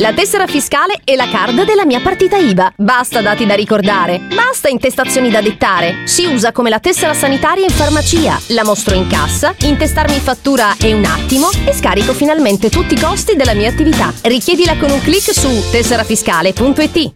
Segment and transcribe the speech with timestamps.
[0.00, 2.72] La tessera fiscale e la card della mia partita IVA.
[2.76, 4.20] Basta dati da ricordare.
[4.34, 6.06] Basta intestazioni da dettare.
[6.06, 8.40] Si usa come la tessera sanitaria in farmacia.
[8.48, 13.36] La mostro in cassa, intestarmi fattura è un attimo e scarico finalmente tutti i costi
[13.36, 14.12] della mia attività.
[14.22, 17.12] Richiedila con un clic su tesserafiscale.it.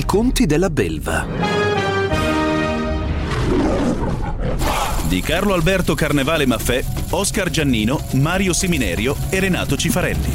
[0.00, 1.26] I conti della belva.
[5.06, 10.32] Di Carlo Alberto Carnevale Maffè, Oscar Giannino, Mario Seminerio e Renato Cifarelli.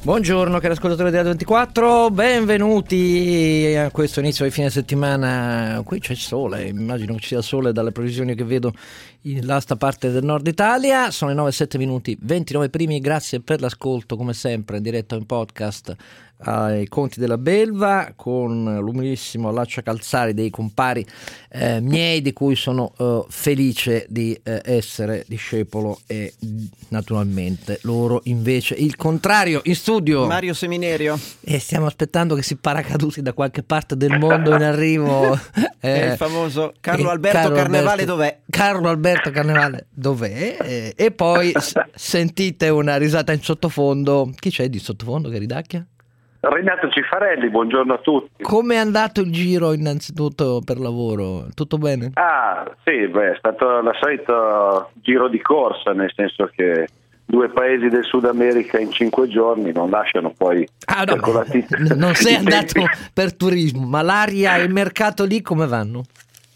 [0.00, 5.82] Buongiorno cari ascoltatori della 24, benvenuti a questo inizio di fine settimana.
[5.84, 8.72] Qui c'è sole, immagino che ci sia sole dalle previsioni che vedo
[9.22, 11.10] in l'asta parte del nord Italia.
[11.10, 15.96] Sono le 9-7 minuti, 29 primi, grazie per l'ascolto come sempre in diretta in podcast
[16.38, 21.04] ai conti della belva con l'umilissimo Laccia Calzari dei compari
[21.50, 26.34] eh, miei di cui sono eh, felice di eh, essere discepolo e
[26.88, 33.22] naturalmente loro invece il contrario in studio Mario Seminerio e stiamo aspettando che si paracaduti
[33.22, 35.38] da qualche parte del mondo in arrivo
[35.80, 38.38] eh, il famoso Carlo Alberto Carlo Carnevale Alberto, dov'è?
[38.50, 40.56] Carlo Alberto Carnevale dov'è?
[40.60, 45.86] Eh, e poi s- sentite una risata in sottofondo chi c'è di sottofondo che ridacchia?
[46.48, 48.42] Renato Cifarelli, buongiorno a tutti.
[48.42, 51.46] Come è andato il giro innanzitutto per lavoro?
[51.54, 52.10] Tutto bene?
[52.14, 56.86] Ah, sì, beh, è stato il solito giro di corsa, nel senso che
[57.24, 62.14] due paesi del Sud America in cinque giorni non lasciano poi ah, no, calcolati non
[62.14, 66.04] sei andato per turismo, ma l'aria e il mercato lì come vanno?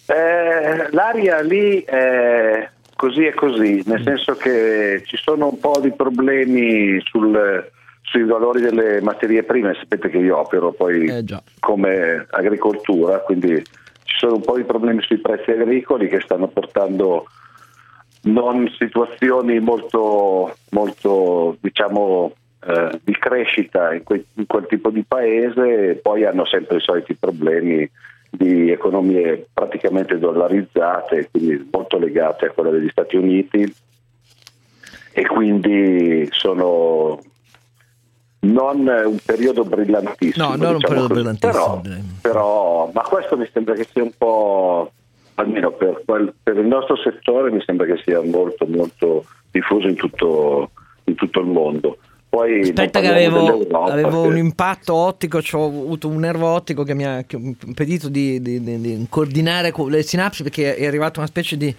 [0.06, 5.90] Eh, l'aria lì è così e così, nel senso che ci sono un po' di
[5.90, 7.68] problemi sul-
[8.10, 11.24] sui valori delle materie prime, sapete che io opero poi Eh,
[11.60, 13.62] come agricoltura, quindi
[14.02, 17.26] ci sono un po' di problemi sui prezzi agricoli che stanno portando
[18.22, 22.32] non situazioni molto, molto diciamo,
[22.66, 26.82] eh, di crescita in, que- in quel tipo di paese e poi hanno sempre i
[26.82, 27.88] soliti problemi
[28.28, 33.72] di economie praticamente dollarizzate, quindi molto legate a quelle degli Stati Uniti
[35.12, 37.20] e quindi sono
[38.40, 40.44] non un periodo brillantissimo.
[40.48, 41.12] No, non un diciamo periodo così.
[41.20, 44.92] brillantissimo, Però, però- ma questo mi sembra che sia un po',
[45.34, 49.94] almeno per, quel- per il nostro settore, mi sembra che sia molto, molto diffuso in
[49.96, 50.70] tutto,
[51.04, 51.98] in tutto il mondo.
[52.30, 56.84] Poi Aspetta che avevo, avevo che- un impatto ottico, cioè ho avuto un nervo ottico
[56.84, 60.86] che mi ha che impedito di, di- di- di coordinare co- le sinapsi perché è
[60.86, 61.74] arrivata una specie di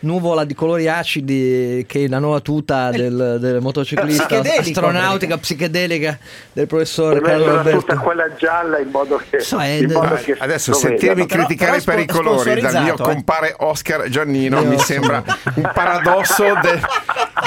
[0.00, 4.28] nuvola di colori acidi che è la nuova tuta del, del motociclista
[4.60, 6.16] astronautica psichedelica
[6.52, 7.80] del professore Carlo Alberto.
[7.80, 11.26] tutta quella gialla in modo che, So, è- in modo Dai, che Adesso sentirmi vedano.
[11.26, 13.02] Però- criticare però per i colori dal mio eh.
[13.02, 15.24] compare Oscar Giannino Io mi sembra
[15.56, 16.80] un paradosso de- di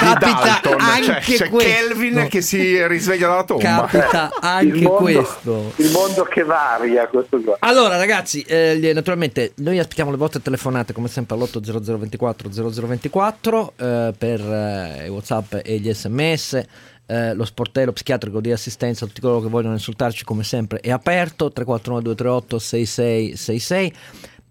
[0.06, 0.78] Capita Dalton.
[0.78, 1.70] Cioè, anche c'è questo.
[1.70, 3.86] Kelvin che si risveglia dalla tomba.
[3.88, 4.30] Capita
[4.62, 5.72] il anche mondo, questo.
[5.76, 7.56] il mondo che varia questo qua.
[7.60, 14.12] Allora ragazzi, eh, naturalmente noi aspettiamo le vostre telefonate come sempre all'800 24 0024 eh,
[14.16, 16.62] per eh, Whatsapp e gli sms.
[17.06, 20.90] eh, lo sportello psichiatrico di assistenza a tutti coloro che vogliono insultarci come sempre è
[20.92, 23.92] aperto 349 238 6666 e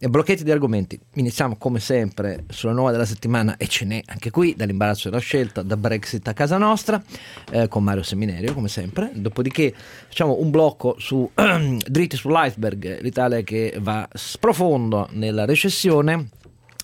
[0.07, 0.97] blocchetti di argomenti.
[1.15, 5.61] Iniziamo come sempre sulla nuova della settimana e ce n'è anche qui dall'imbarazzo della scelta,
[5.61, 7.01] da Brexit a casa nostra,
[7.51, 9.11] eh, con Mario Seminerio come sempre.
[9.13, 9.73] Dopodiché
[10.07, 16.29] facciamo un blocco su dritti sull'iceberg, l'Italia che va sprofondo nella recessione.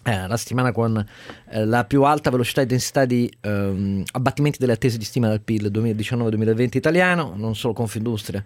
[0.07, 1.03] Eh, la settimana con
[1.49, 5.41] eh, la più alta velocità e densità di ehm, abbattimenti delle attese di stima del
[5.41, 8.43] PIL 2019-2020 italiano, non solo Confindustria,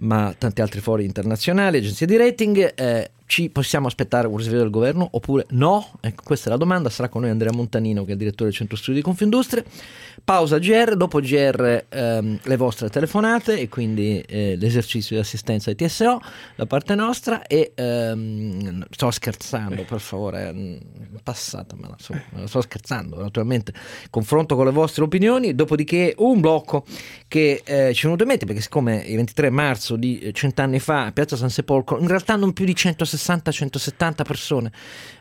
[0.00, 2.72] ma tanti altri fori internazionali, agenzie di rating.
[2.74, 5.86] Eh, ci possiamo aspettare un risveglio del governo oppure no?
[6.00, 6.88] Ecco, questa è la domanda.
[6.88, 9.62] Sarà con noi Andrea Montanino, che è il direttore del centro studi di Confindustria.
[10.24, 15.76] Pausa GR, dopo GR ehm, le vostre telefonate e quindi eh, l'esercizio di assistenza ai
[15.76, 16.20] TSO
[16.56, 17.46] da parte nostra.
[17.46, 20.76] E ehm, sto scherzando, per favore, mm,
[21.22, 21.96] passatemela.
[21.98, 23.74] insomma, sto scherzando, naturalmente.
[24.08, 25.54] Confronto con le vostre opinioni.
[25.54, 26.86] Dopodiché, un blocco
[27.28, 30.78] che eh, ci è venuto in mente perché, siccome il 23 marzo di eh, cent'anni
[30.78, 34.72] fa a Piazza San Sepolcro, in realtà non più di 160 160-170 persone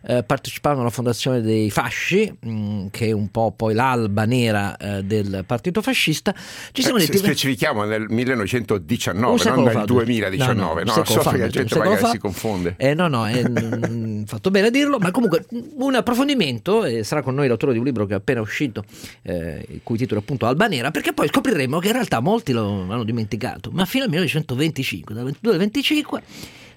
[0.06, 5.04] eh, partecipavano alla fondazione dei fasci, mh, che è un po' poi l'alba nera eh,
[5.04, 6.34] del partito fascista.
[6.72, 7.18] Ci siamo Eh, detti...
[7.18, 10.04] specifichiamo nel 1919, Un secolo non fa, nel due.
[10.06, 10.84] 2019.
[10.84, 12.10] No, no, No, so fa, che la gente magari fa.
[12.10, 12.76] si confonde.
[12.78, 15.46] Eh, no, no, è mm, fatto bene a dirlo, ma comunque
[15.76, 18.84] un approfondimento e sarà con noi l'autore di un libro che è appena uscito,
[19.24, 22.52] eh, il cui titolo è appunto Alba Nera, perché poi scopriremo che in realtà molti
[22.54, 26.22] lo hanno dimenticato, ma fino al 1925, dal 22 al 25,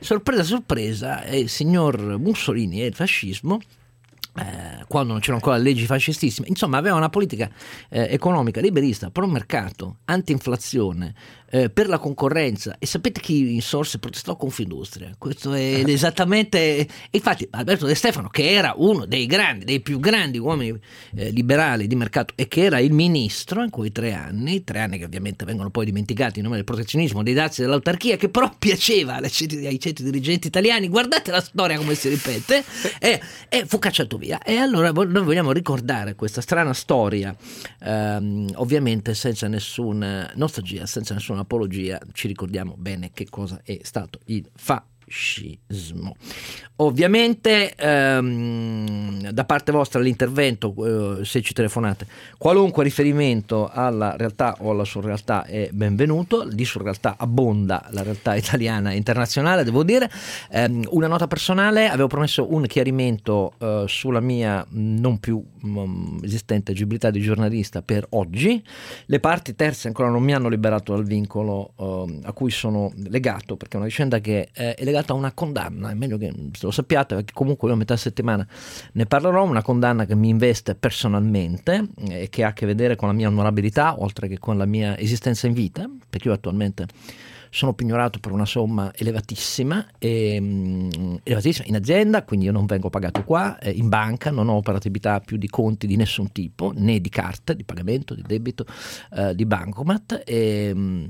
[0.01, 3.61] sorpresa sorpresa, il signor Mussolini e il fascismo
[4.37, 7.51] eh, quando non c'erano ancora leggi fascistissime, insomma aveva una politica
[7.89, 11.15] eh, economica liberista, pro mercato, anti-inflazione,
[11.51, 15.15] eh, per la concorrenza e sapete chi insorse e protestò Confindustria?
[15.19, 16.59] Questo è esattamente...
[16.59, 20.79] e infatti Alberto De Stefano che era uno dei grandi, dei più grandi uomini
[21.15, 24.99] eh, liberali di mercato e che era il ministro in quei tre anni, tre anni
[24.99, 29.17] che ovviamente vengono poi dimenticati in nome del protezionismo, dei dazi dell'autarchia, che però piaceva
[29.17, 32.65] ai ceti dirigenti italiani, guardate la storia come si ripete,
[32.99, 34.41] e, e fu cacciato via.
[34.43, 37.35] E allora noi vogliamo ricordare questa strana storia,
[37.81, 44.21] ehm, ovviamente senza nessuna nostalgia, senza nessuna apologia, ci ricordiamo bene che cosa è stato
[44.27, 44.89] il fascismo.
[46.77, 50.75] Ovviamente ehm, da parte vostra l'intervento,
[51.21, 52.07] eh, se ci telefonate,
[52.39, 58.93] qualunque riferimento alla realtà o alla surrealtà è benvenuto, di surrealtà abbonda la realtà italiana
[58.93, 60.09] e internazionale, devo dire.
[60.51, 66.71] Ehm, una nota personale, avevo promesso un chiarimento eh, sulla mia non più mm, esistente
[66.71, 68.63] agibilità di giornalista per oggi.
[69.07, 73.57] Le parti terze ancora non mi hanno liberato dal vincolo eh, a cui sono legato,
[73.57, 76.71] perché è una vicenda che eh, è legata a una condanna, è meglio che lo
[76.71, 78.47] sappiate, perché comunque io a metà settimana
[78.93, 82.97] ne parlerò, una condanna che mi investe personalmente eh, e che ha a che vedere
[82.97, 86.87] con la mia onorabilità, oltre che con la mia esistenza in vita, perché io attualmente
[87.51, 92.89] sono pignorato per una somma elevatissima, e, mm, elevatissima in azienda, quindi io non vengo
[92.89, 97.01] pagato qua, eh, in banca non ho operatività più di conti di nessun tipo, né
[97.01, 98.65] di carte, di pagamento, di debito,
[99.13, 100.23] eh, di bancomat.
[100.25, 101.05] E, mm,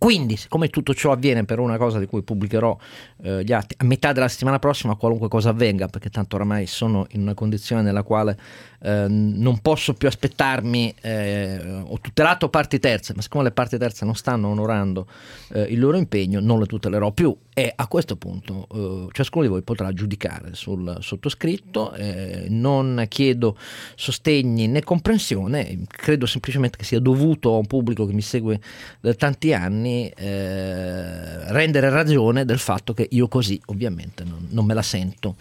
[0.00, 2.74] quindi, siccome tutto ciò avviene per una cosa di cui pubblicherò
[3.22, 7.04] eh, gli atti a metà della settimana prossima, qualunque cosa avvenga, perché tanto oramai sono
[7.10, 8.38] in una condizione nella quale
[8.80, 14.06] eh, non posso più aspettarmi, eh, ho tutelato parti terze, ma siccome le parti terze
[14.06, 15.06] non stanno onorando
[15.52, 19.50] eh, il loro impegno, non le tutelerò più e a questo punto eh, ciascuno di
[19.50, 23.54] voi potrà giudicare sul sottoscritto, eh, non chiedo
[23.94, 28.58] sostegni né comprensione, credo semplicemente che sia dovuto a un pubblico che mi segue
[29.00, 34.72] da tanti anni eh, rendere ragione del fatto che io così ovviamente non, non me
[34.72, 35.36] la sento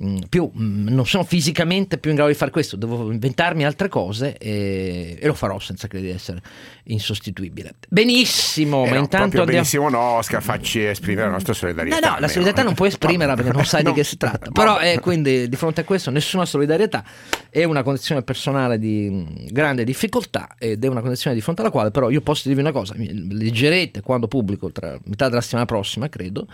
[0.00, 3.88] mm, più, mm, non sono fisicamente più in grado di fare questo, devo inventarmi altre
[3.88, 6.42] cose e, e lo farò senza credere di essere
[6.86, 7.74] insostituibile.
[7.88, 9.44] Benissimo, Eh ma no, intanto andiamo...
[9.46, 11.98] benissimo no, Oscar, facci esprimere la nostra solidarietà.
[11.98, 13.90] No, no, la solidarietà non puoi esprimerla perché non sai No.
[13.90, 14.50] di che si tratta.
[14.50, 17.04] Però eh, quindi di fronte a questo nessuna solidarietà
[17.50, 21.70] è una condizione personale di mh, grande difficoltà ed è una condizione di fronte alla
[21.70, 26.08] quale però io posso dirvi una cosa, leggerete quando pubblico tra metà della settimana prossima,
[26.08, 26.46] credo,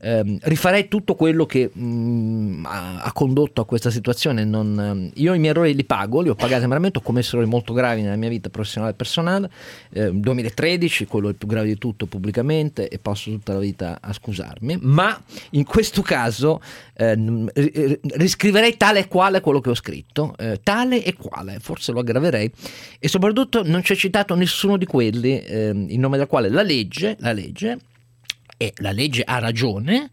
[0.00, 4.44] ehm, rifarei tutto quello che mh, ha, ha condotto a questa situazione.
[4.44, 7.50] Non, ehm, io i miei errori li pago, li ho pagati veramente, ho commesso errori
[7.50, 9.50] molto gravi nella mia vita professionale e personale.
[9.90, 13.98] Eh, 2013, quello è il più grave di tutto pubblicamente e passo tutta la vita
[14.00, 15.20] a scusarmi, ma
[15.50, 16.60] in questo caso
[16.94, 17.50] eh,
[18.02, 22.50] riscriverei tale e quale quello che ho scritto, eh, tale e quale, forse lo aggraverei.
[22.98, 27.16] E soprattutto non c'è citato nessuno di quelli ehm, in nome del quale la legge,
[27.20, 27.78] la legge
[28.56, 30.10] e la legge ha ragione,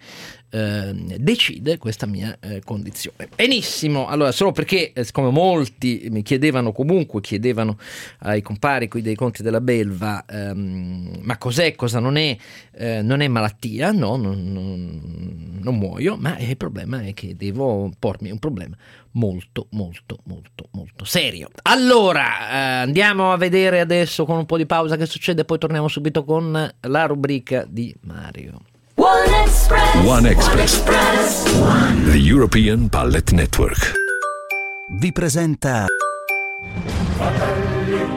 [0.56, 3.28] ehm, decide questa mia eh, condizione.
[3.36, 7.78] Benissimo, allora solo perché eh, siccome molti mi chiedevano comunque, chiedevano
[8.19, 12.35] ai compari qui dei conti della belva, ehm, ma cos'è, cosa non è,
[12.71, 17.92] eh, non è malattia, no, non, non- non muoio, ma il problema è che devo
[17.97, 18.76] pormi un problema
[19.16, 21.50] molto molto molto molto serio.
[21.64, 25.88] Allora, eh, andiamo a vedere adesso con un po' di pausa che succede, poi torniamo
[25.88, 28.59] subito con la rubrica di Mario.
[29.06, 30.04] One Express.
[30.04, 31.44] One Express.
[32.09, 33.94] The European Pallet Network.
[34.97, 35.85] Vi presenta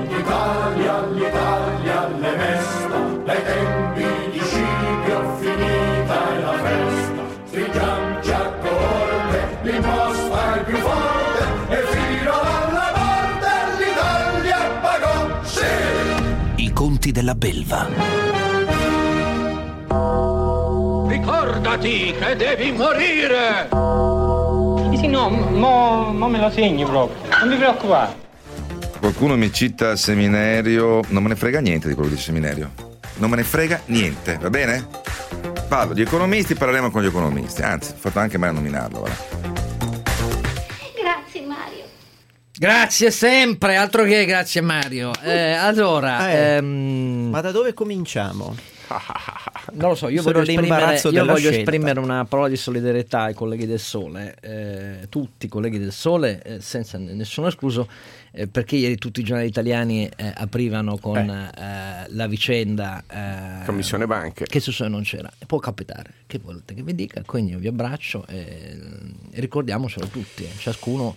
[0.09, 7.23] L'Italia, l'Italia, le mesta, dai tempi di Scipio finita è la festa.
[7.45, 13.50] Stringiamoci a corte, l'imposta è più forte, e fino alla morte
[13.85, 16.64] l'Italia pagò, sì!
[16.64, 18.48] I conti della belva.
[21.18, 23.68] Ricordati che devi morire!
[24.96, 28.14] Sì, no, mo, mo me lo segni proprio, non mi preoccupare.
[29.00, 32.70] Qualcuno mi cita seminario, non me ne frega niente di quello che dice seminario.
[33.16, 34.87] Non me ne frega niente, va bene?
[35.68, 37.62] Parlo di economisti, parleremo con gli economisti.
[37.62, 39.00] Anzi, ho fatto anche mai a nominarlo.
[39.00, 39.16] Voilà.
[41.02, 41.84] Grazie Mario.
[42.56, 45.10] Grazie sempre, altro che grazie Mario.
[45.20, 48.54] Eh, allora, Eh, ehm, Ma da dove cominciamo?
[49.72, 53.66] non lo so, io, voglio esprimere, io voglio esprimere una parola di solidarietà ai colleghi
[53.66, 57.88] del Sole, eh, tutti i colleghi del Sole, eh, senza nessuno escluso,
[58.32, 64.06] eh, perché ieri tutti i giornali italiani eh, aprivano con eh, la vicenda eh, Commissione
[64.06, 64.46] banche.
[64.46, 65.30] che su non c'era.
[65.46, 68.78] Può capitare, che volete che vi dica, quindi io vi abbraccio e,
[69.30, 71.16] e ricordiamocelo tutti, eh, ciascuno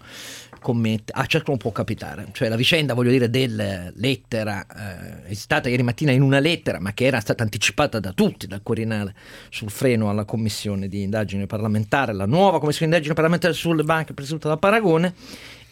[0.62, 5.68] commette, a ciascuno può capitare, cioè la vicenda voglio dire del lettera eh, è stata
[5.68, 9.14] ieri mattina in una lettera ma che era stata anticipata da tutti dal Quirinale
[9.50, 14.14] sul freno alla commissione di indagine parlamentare, la nuova commissione di indagine parlamentare sulle banche
[14.14, 15.14] presieduta da Paragone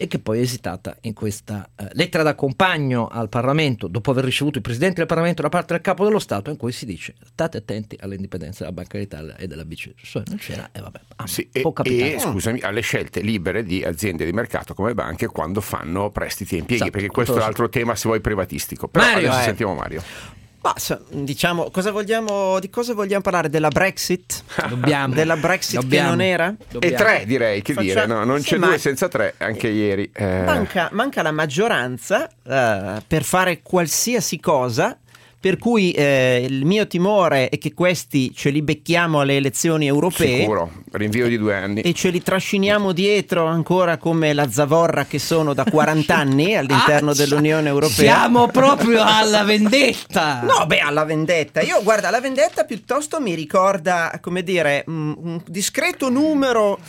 [0.02, 4.24] e che poi è esitata in questa eh, lettera da compagno al Parlamento dopo aver
[4.24, 7.16] ricevuto i presidenti del Parlamento da parte del Capo dello Stato in cui si dice
[7.26, 9.96] state attenti all'indipendenza della Banca d'Italia e della BCE.
[10.02, 12.16] Cioè, non c'era e vabbè, ah, Sì, può e, capitare.
[12.16, 16.60] e, scusami, alle scelte libere di aziende di mercato come banche quando fanno prestiti e
[16.60, 18.88] impieghi, Esatto, perché questo è l'altro tema se vuoi privatistico.
[18.88, 19.44] Però Mario, adesso eh.
[19.44, 20.38] sentiamo Mario.
[20.62, 20.74] Ma
[21.12, 23.50] diciamo, cosa vogliamo, di cosa vogliamo parlare?
[23.50, 24.44] Della Brexit?
[24.68, 25.14] Dobbiamo.
[25.14, 26.10] Della Brexit Dobbiamo.
[26.10, 26.54] che non era?
[26.70, 26.96] Dobbiamo.
[26.96, 29.70] E tre direi, che Faccia- dire, no, non Sì, c'è ma- due senza tre, anche
[29.70, 30.10] ieri.
[30.14, 34.98] eh, Manca, manca la maggioranza eh, per fare qualsiasi cosa.
[35.42, 40.40] Per cui eh, il mio timore è che questi ce li becchiamo alle elezioni europee
[40.40, 41.80] Sicuro, rinvio di due anni.
[41.80, 47.12] e ce li trasciniamo dietro ancora come la zavorra che sono da 40 anni all'interno
[47.12, 47.96] Ah, dell'Unione Europea.
[47.96, 50.42] Siamo proprio alla vendetta.
[50.42, 51.62] No, beh, alla vendetta.
[51.62, 56.80] Io, guarda, la vendetta piuttosto mi ricorda, come dire, un, un discreto numero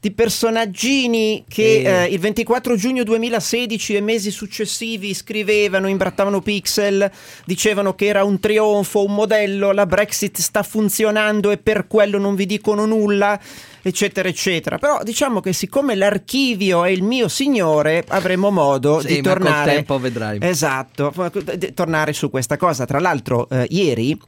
[0.00, 1.84] di personaggini che Eh.
[1.84, 7.10] eh, il 24 giugno 2016 e mesi successivi scrivevano, imbrattavano pixel,
[7.44, 12.34] dicevano che era un trionfo, un modello, la Brexit sta funzionando e per quello non
[12.34, 13.38] vi dicono nulla
[13.80, 19.20] eccetera eccetera però diciamo che siccome l'archivio è il mio signore avremo modo Sì, di
[19.22, 20.38] tornare tempo vedrai.
[20.42, 21.12] Esatto,
[21.56, 22.84] di tornare su questa cosa.
[22.84, 24.18] Tra l'altro, eh, ieri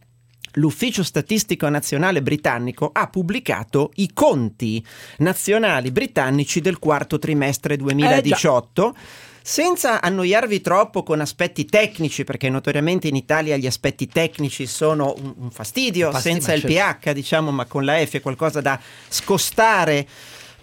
[0.55, 4.85] l'Ufficio Statistico Nazionale Britannico ha pubblicato i conti
[5.19, 8.95] nazionali britannici del quarto trimestre 2018.
[9.43, 15.33] Senza annoiarvi troppo con aspetti tecnici, perché notoriamente in Italia gli aspetti tecnici sono un,
[15.39, 17.09] un fastidio, fastidio, senza il certo.
[17.09, 18.79] PH, diciamo, ma con la F è qualcosa da
[19.09, 20.07] scostare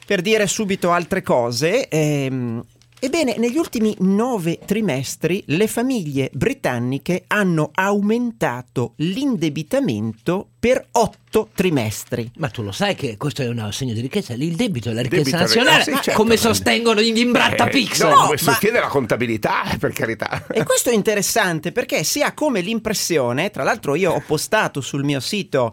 [0.06, 1.90] per dire subito altre cose.
[1.90, 2.64] ehm,
[3.00, 12.32] Ebbene, negli ultimi nove trimestri le famiglie britanniche hanno aumentato l'indebitamento per otto trimestri.
[12.38, 15.02] Ma tu lo sai che questo è un segno di ricchezza, il debito è la
[15.02, 16.12] ricchezza Debito nazionale, sì, certo.
[16.14, 18.08] come sostengono gli imbrattapixel.
[18.08, 20.48] Eh, no, No, questo ma- chiede la contabilità, eh, per carità.
[20.50, 25.04] E questo è interessante perché si ha come l'impressione, tra l'altro io ho postato sul
[25.04, 25.72] mio sito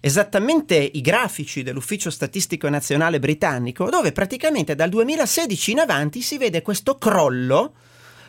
[0.00, 6.62] esattamente i grafici dell'Ufficio Statistico Nazionale Britannico, dove praticamente dal 2016 in avanti si vede
[6.62, 7.74] questo crollo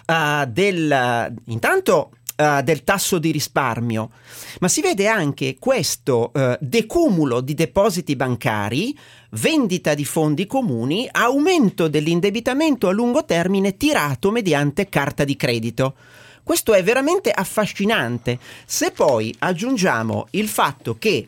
[0.05, 4.11] eh, del intanto eh, del tasso di risparmio,
[4.61, 8.97] ma si vede anche questo eh, decumulo di depositi bancari,
[9.31, 15.95] vendita di fondi comuni, aumento dell'indebitamento a lungo termine tirato mediante carta di credito.
[16.41, 18.39] Questo è veramente affascinante.
[18.65, 21.27] Se poi aggiungiamo il fatto che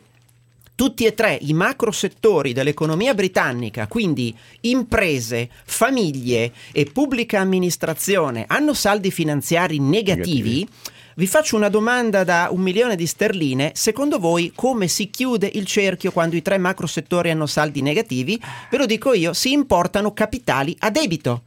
[0.82, 8.74] tutti e tre i macro settori dell'economia britannica, quindi imprese, famiglie e pubblica amministrazione, hanno
[8.74, 10.66] saldi finanziari negativi,
[11.14, 13.70] vi faccio una domanda da un milione di sterline.
[13.76, 18.42] Secondo voi come si chiude il cerchio quando i tre macro settori hanno saldi negativi?
[18.68, 21.42] Ve lo dico io, si importano capitali a debito.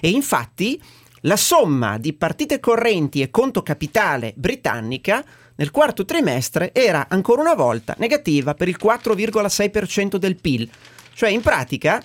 [0.00, 0.80] E infatti
[1.24, 5.22] la somma di partite correnti e conto capitale britannica
[5.60, 10.68] nel quarto trimestre era ancora una volta negativa per il 4,6% del PIL.
[11.12, 12.02] Cioè in pratica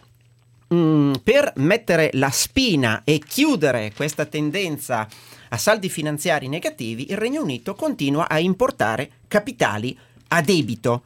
[0.74, 5.08] mm, per mettere la spina e chiudere questa tendenza
[5.48, 9.98] a saldi finanziari negativi, il Regno Unito continua a importare capitali
[10.28, 11.04] a debito.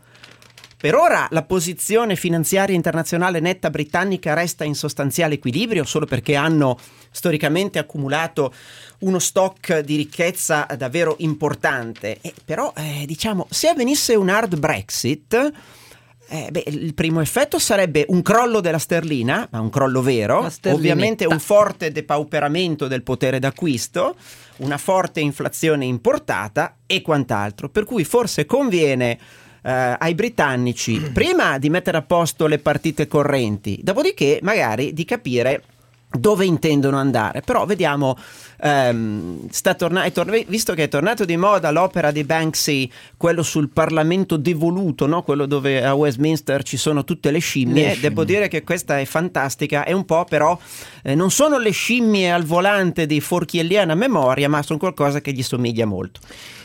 [0.82, 6.78] Per ora la posizione finanziaria internazionale netta britannica resta in sostanziale equilibrio solo perché hanno
[7.12, 8.54] storicamente accumulato
[9.00, 12.20] uno stock di ricchezza davvero importante.
[12.22, 15.52] E però, eh, diciamo, se avvenisse un hard Brexit,
[16.30, 21.26] eh, beh, il primo effetto sarebbe un crollo della sterlina, ma un crollo vero, ovviamente
[21.26, 24.16] un forte depauperamento del potere d'acquisto,
[24.60, 27.68] una forte inflazione importata e quant'altro.
[27.68, 29.20] Per cui forse conviene
[29.70, 35.62] eh, ai britannici prima di mettere a posto le partite correnti, dopodiché magari di capire
[36.12, 37.42] dove intendono andare.
[37.42, 38.18] Però vediamo,
[38.62, 43.44] ehm, sta torna- è torn- visto che è tornato di moda l'opera di Banksy, quello
[43.44, 45.22] sul Parlamento devoluto, no?
[45.22, 48.10] quello dove a Westminster ci sono tutte le scimmie, Le scimmie.
[48.10, 50.58] devo dire che questa è fantastica, è un po' però,
[51.04, 55.44] eh, non sono le scimmie al volante di Forchielliana memoria, ma sono qualcosa che gli
[55.44, 56.20] somiglia molto.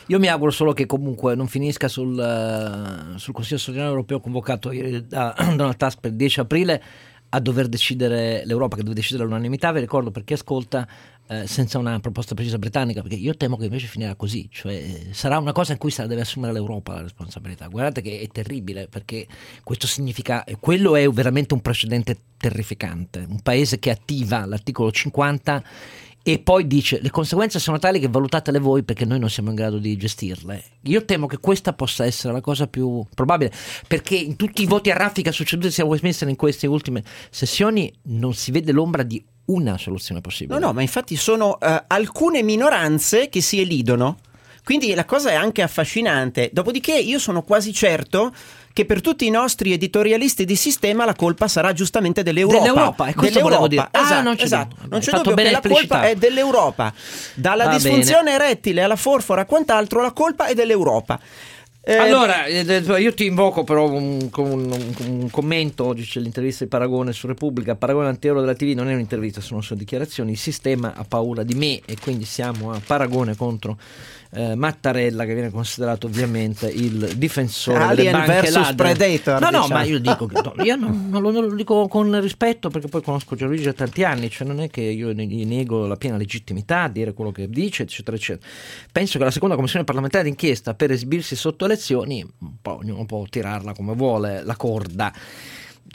[0.07, 4.71] Io mi auguro solo che comunque non finisca sul, eh, sul Consiglio straordinario europeo convocato
[4.71, 6.83] ieri da Donald Tusk per il 10 aprile
[7.35, 10.87] a dover decidere l'Europa, che deve decidere all'unanimità, vi ricordo per chi ascolta,
[11.27, 15.07] eh, senza una proposta precisa britannica, perché io temo che invece finirà così, cioè eh,
[15.11, 17.67] sarà una cosa in cui sarà- deve assumere l'Europa la responsabilità.
[17.67, 19.27] Guardate che è terribile, perché
[19.65, 25.63] questo significa, quello è veramente un precedente terrificante, un paese che attiva l'articolo 50
[26.27, 29.55] e poi dice le conseguenze sono tali che valutatele voi perché noi non siamo in
[29.55, 30.63] grado di gestirle.
[30.85, 33.51] Io temo che questa possa essere la cosa più probabile
[33.87, 38.33] perché in tutti i voti a raffica succeduti a Westminster in queste ultime sessioni non
[38.33, 40.57] si vede l'ombra di una soluzione possibile.
[40.57, 44.17] No, no, ma infatti sono eh, alcune minoranze che si elidono.
[44.63, 46.49] Quindi la cosa è anche affascinante.
[46.51, 48.33] Dopodiché io sono quasi certo
[48.75, 52.59] che per tutti i nostri editorialisti di sistema la colpa sarà giustamente dell'Europa.
[52.65, 53.87] Dell'Europa, e questo volevo dire.
[53.89, 54.75] Ah, Esatto, non c'è esatto.
[54.89, 56.93] Non c'è dubbio bene che la colpa è dell'Europa.
[57.35, 61.17] Dalla Va disfunzione erettile alla forfora a quant'altro, la colpa è dell'Europa.
[61.87, 66.65] Eh, Allora, eh, eh, io ti invoco però un, un, un- commento, oggi c'è l'intervista
[66.65, 70.37] di Paragone su Repubblica, Paragone anteriore della TV non è un'intervista, sono solo dichiarazioni, il
[70.37, 73.77] sistema ha paura di me e quindi siamo a Paragone contro
[74.35, 78.75] eh, Mattarella che viene considerato ovviamente il difensore delle Alien banche versus ladre.
[78.93, 79.79] Predator, No, no, diciamo.
[79.79, 82.87] ma io dico che no, io non, non lo, non lo dico con rispetto perché
[82.87, 86.17] poi conosco Gianluigi da tanti anni, cioè non è che io gli nego la piena
[86.17, 88.45] legittimità a dire quello che dice, eccetera, eccetera.
[88.91, 93.23] Penso che la seconda commissione parlamentare d'inchiesta per esibirsi sotto elezioni, un po', ognuno può
[93.29, 95.13] tirarla come vuole, la corda.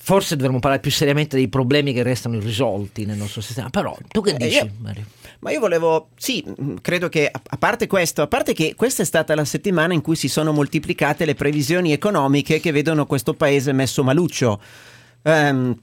[0.03, 3.69] Forse dovremmo parlare più seriamente dei problemi che restano irrisolti nel nostro sistema.
[3.69, 5.05] Però tu che Eh, dici, io- Mario?
[5.41, 9.07] Ma io volevo, sì, mh, credo che a parte questo, a parte che questa è
[9.07, 13.73] stata la settimana in cui si sono moltiplicate le previsioni economiche che vedono questo paese
[13.73, 14.61] messo maluccio.
[15.23, 15.77] Ehm,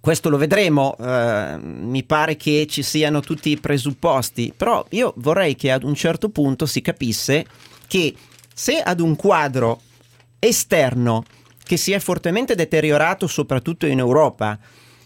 [0.00, 5.54] questo lo vedremo, eh, mi pare che ci siano tutti i presupposti, però io vorrei
[5.54, 7.46] che ad un certo punto si capisse
[7.86, 8.14] che
[8.52, 9.80] se ad un quadro
[10.38, 11.24] esterno
[11.62, 14.58] che si è fortemente deteriorato soprattutto in Europa,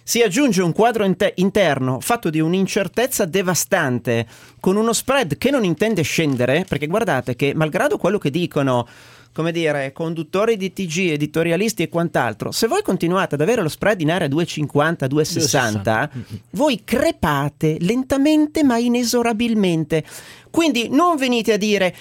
[0.08, 4.24] si aggiunge un quadro inte- interno fatto di un'incertezza devastante,
[4.60, 8.86] con uno spread che non intende scendere, perché guardate che malgrado quello che dicono,
[9.32, 14.00] come dire, conduttori di TG, editorialisti e quant'altro, se voi continuate ad avere lo spread
[14.00, 16.08] in area 2,50, 2,60,
[16.50, 20.04] voi crepate lentamente ma inesorabilmente.
[20.50, 21.92] Quindi non venite a dire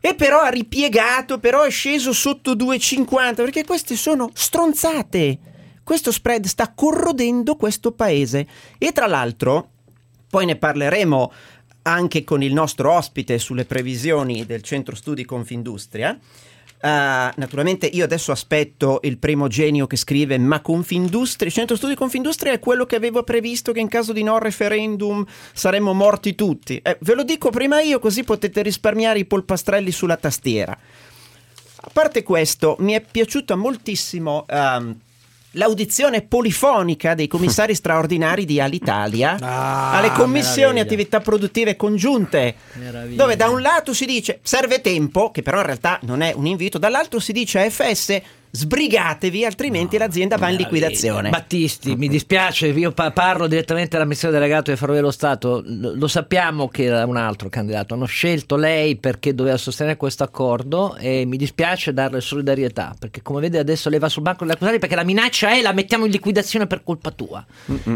[0.00, 5.38] e però ha ripiegato, però è sceso sotto 2,50, perché queste sono stronzate.
[5.84, 8.46] Questo spread sta corrodendo questo paese.
[8.78, 9.68] E tra l'altro,
[10.28, 11.32] poi ne parleremo
[11.82, 16.18] anche con il nostro ospite sulle previsioni del centro studi Confindustria.
[16.82, 21.94] Uh, naturalmente io adesso aspetto il primo genio che scrive ma Confindustria, il centro studi
[21.94, 26.80] Confindustria è quello che avevo previsto che in caso di no referendum saremmo morti tutti.
[26.82, 30.76] Eh, ve lo dico prima io così potete risparmiare i polpastrelli sulla tastiera.
[31.84, 34.98] A parte questo, mi è piaciuta moltissimo ehm,
[35.52, 40.82] l'audizione polifonica dei commissari straordinari di Alitalia Ah, alle commissioni meraviglia.
[40.82, 43.16] attività produttive congiunte, Meraviglia.
[43.22, 46.46] dove da un lato si dice serve tempo, che però in realtà non è un
[46.46, 48.20] invito, dall'altro si dice a FS
[48.54, 51.30] sbrigatevi, altrimenti l'azienda va in liquidazione.
[51.30, 56.06] Battisti, mi dispiace, io pa- parlo direttamente dall'amministratore delegato di Ferrovie dello Stato, lo, lo
[56.06, 61.24] sappiamo che era un altro candidato, hanno scelto lei perché doveva sostenere questo accordo e
[61.24, 64.96] mi dispiace darle solidarietà, perché come vede adesso lei va sul banco degli accusati perché
[64.96, 67.42] la minaccia è la mettiamo in liquidazione per colpa tua,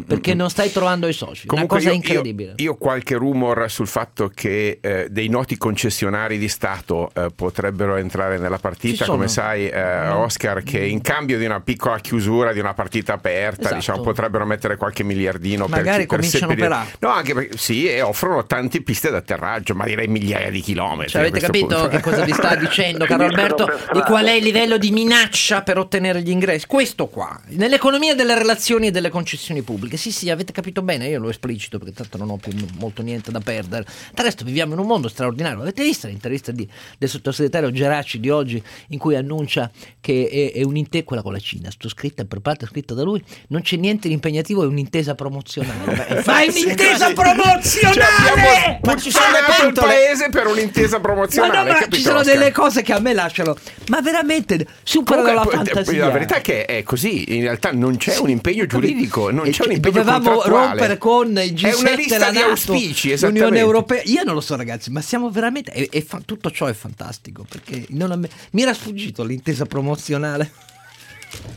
[0.07, 2.55] perché non stai trovando i soci, Comunque una cosa io- incredibile.
[2.57, 7.27] Io, io ho qualche rumor sul fatto che eh, dei noti concessionari di Stato eh,
[7.35, 12.53] potrebbero entrare nella partita, come sai eh, Oscar, che in cambio di una piccola chiusura
[12.53, 13.75] di una partita aperta, Esatto.
[13.77, 16.87] diciamo, potrebbero mettere qualche miliardino Magari per, per cominciano per A.
[17.01, 21.11] No, anche perché sì, e offrono tante piste d'atterraggio, ma direi migliaia di chilometri.
[21.13, 21.89] Cioè, avete capito punto.
[21.89, 23.65] che cosa vi sta dicendo, caro Alberto?
[23.67, 26.67] per Di qual è il livello di minaccia per ottenere gli ingressi?
[26.67, 29.97] Questo qua, nell'economia delle relazioni e delle concessioni pubbliche.
[29.97, 33.31] Sì, sì, avete capito bene, io lo esplicito perché tanto non ho più molto niente
[33.31, 33.85] da perdere.
[34.15, 35.61] Del resto viviamo in un mondo straordinario.
[35.61, 40.63] Avete visto l'intervista di- del sottosegretario Geraci di oggi in cui annuncia che è, è
[40.63, 44.15] un'intesa, quella con la Cina, scritta per parte scritta da lui, non c'è niente di
[44.15, 46.23] impegnativo, è un'intesa promozionale.
[46.27, 47.95] Ma è un'intesa promozionale!
[47.95, 51.57] Cioè, Ma ci sono le paese per un'intesa Ma promozionale.
[51.59, 52.35] no, ma capito, ci sono Oscar?
[52.37, 53.57] delle cose che a me lasciano,
[53.89, 56.07] ma veramente superano la fantasia.
[56.07, 59.51] La verità è che è così, in realtà non c'è un impegno giuridico, non E
[59.51, 60.67] c'è un impegno dovevamo contrattuale.
[60.69, 63.59] rompere con il G7 È una lista la NATO, auspici, l'Unione.
[63.59, 64.03] Europea.
[64.05, 65.71] Io non lo so, ragazzi, ma siamo veramente.
[65.73, 70.51] è- è fa- tutto ciò è fantastico perché non mi era sfuggito l'intesa promozionale canale.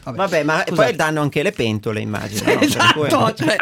[0.04, 0.74] Vabbè, ma Scusate.
[0.74, 2.42] poi danno anche le pentole, immagino.
[2.52, 2.58] no?
[2.60, 3.56] Per Esatto, cui- cioè,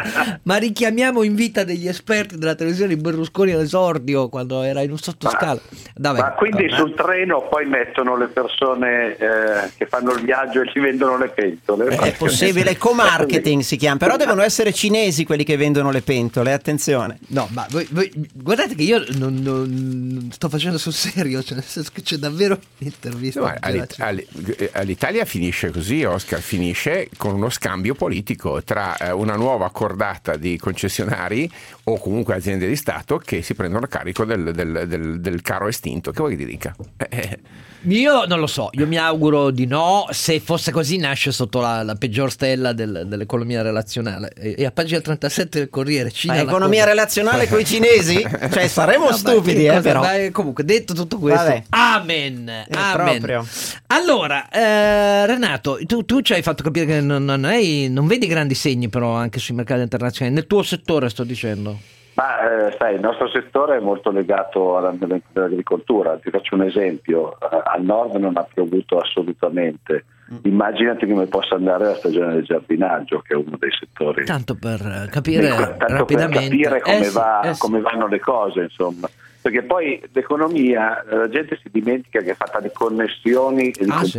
[0.44, 4.98] ma richiamiamo in vita degli esperti della televisione di Berlusconi all'esordio quando era in un
[4.98, 5.60] sottoscala.
[5.96, 6.76] Vabbè, Ma quindi vabbè.
[6.80, 11.28] sul treno poi mettono le persone eh, che fanno il viaggio e ci vendono le
[11.28, 11.86] pentole?
[11.96, 17.18] È possibile, co-marketing si chiama, però devono essere cinesi quelli che vendono le pentole, attenzione.
[17.28, 21.64] No, ma voi, voi- guardate che io non, non- sto facendo sul serio, cioè nel
[21.66, 23.40] senso che c'è davvero un'intervista.
[23.40, 24.24] Ma all'It- all-
[24.72, 30.58] all'Italia finisce così, Oscar finisce con uno scambio politico tra eh, una nuova cordata di
[30.58, 31.50] concessionari
[31.90, 35.68] o comunque aziende di Stato che si prendono a carico del, del- del- del caro
[35.68, 36.10] estinto.
[36.10, 36.74] Che vuoi che ti dica?
[36.96, 37.38] Eh, eh,
[37.82, 40.06] Io non lo so, io mi auguro di no.
[40.10, 44.32] Se fosse così, nasce sotto la, la peggior stella del- dell'economia relazionale.
[44.36, 46.34] E, e a pagina 37 del Corriere Cina.
[46.34, 48.16] Ma economia cosa- relazionale con i cinesi?
[48.50, 50.00] Cioè, saremo No, stupidi, che eh, cosa- però.
[50.00, 51.64] ma, eh, comunque, detto tutto questo, Vabbè.
[51.70, 52.64] amen.
[52.70, 52.92] amen.
[53.20, 53.46] proprio.
[53.88, 58.26] Allora, eh, Renato, tu, tu ci hai fatto capire che non, non hai- non vedi
[58.26, 60.34] grandi segni, però, anche sui mercati internazionali.
[60.34, 61.77] Nel tuo settore, sto dicendo.
[62.18, 66.18] Ma eh, sai, il nostro settore è molto legato all'andamento dell'agricoltura.
[66.18, 70.04] Ti faccio un esempio: Eh, al nord non ha piovuto assolutamente.
[70.42, 74.24] Immaginati come possa andare la stagione del giardinaggio, che è uno dei settori.
[74.24, 78.18] Tanto per eh, capire Ecco, tanto per capire come, Eh va- eh come vanno le
[78.18, 79.08] cose, insomma.
[79.40, 83.90] Perché poi l'economia, eh, la gente si dimentica che è fatta di connessioni e di
[83.90, 84.18] Ah, sì.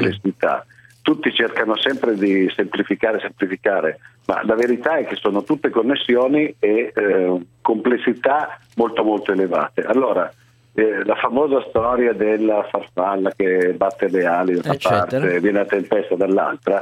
[1.10, 6.94] Tutti cercano sempre di semplificare, semplificare, ma la verità è che sono tutte connessioni e
[6.94, 9.82] eh, complessità molto molto elevate.
[9.82, 10.32] Allora,
[10.74, 15.00] eh, la famosa storia della farfalla che batte le ali da una Eccetera.
[15.00, 16.80] parte e viene a tempesta dall'altra,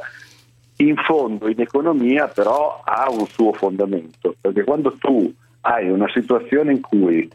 [0.75, 6.73] in fondo in economia però ha un suo fondamento, perché quando tu hai una situazione
[6.73, 7.31] in cui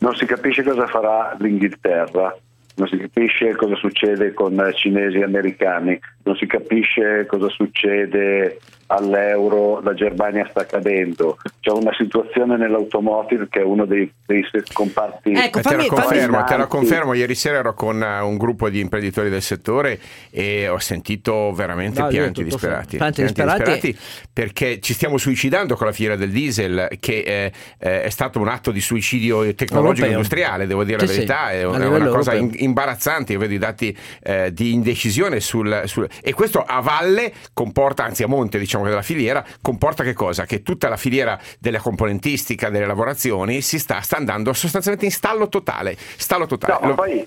[0.00, 2.36] non si capisce cosa farà l'Inghilterra,
[2.80, 8.58] non si capisce cosa succede con cinesi e americani, non si capisce cosa succede
[8.92, 15.32] all'euro, la Germania sta cadendo, c'è una situazione nell'automotive che è uno dei, dei comparti
[15.32, 18.36] Ecco, te, la fammi- confermo, fammi- te la confermo, ieri sera ero con eh, un
[18.36, 19.98] gruppo di imprenditori del settore
[20.30, 23.96] e ho sentito veramente No, pianti disperati, pianti disperati.
[24.32, 28.48] perché ci stiamo suicidando con la fiera del diesel che eh, eh, è stato un
[28.48, 30.10] atto di suicidio tecnologico Europeo.
[30.12, 32.58] industriale, devo dire Sì, la sì, verità, è un- è una cosa europeo.
[32.58, 37.32] in- imbarazzante, io vedo i dati eh, di indecisione sul, sul- e questo a valle
[37.52, 40.44] comporta, anzi a monte diciamo che della filiera, comporta che cosa?
[40.44, 45.48] Che tutta la filiera della componentistica, delle lavorazioni si sta, sta andando sostanzialmente in stallo
[45.48, 46.72] totale, stallo totale.
[46.74, 47.26] No, ma Lo- poi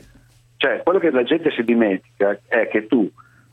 [0.57, 3.09] cioè, quello che la gente si dimentica è che tu,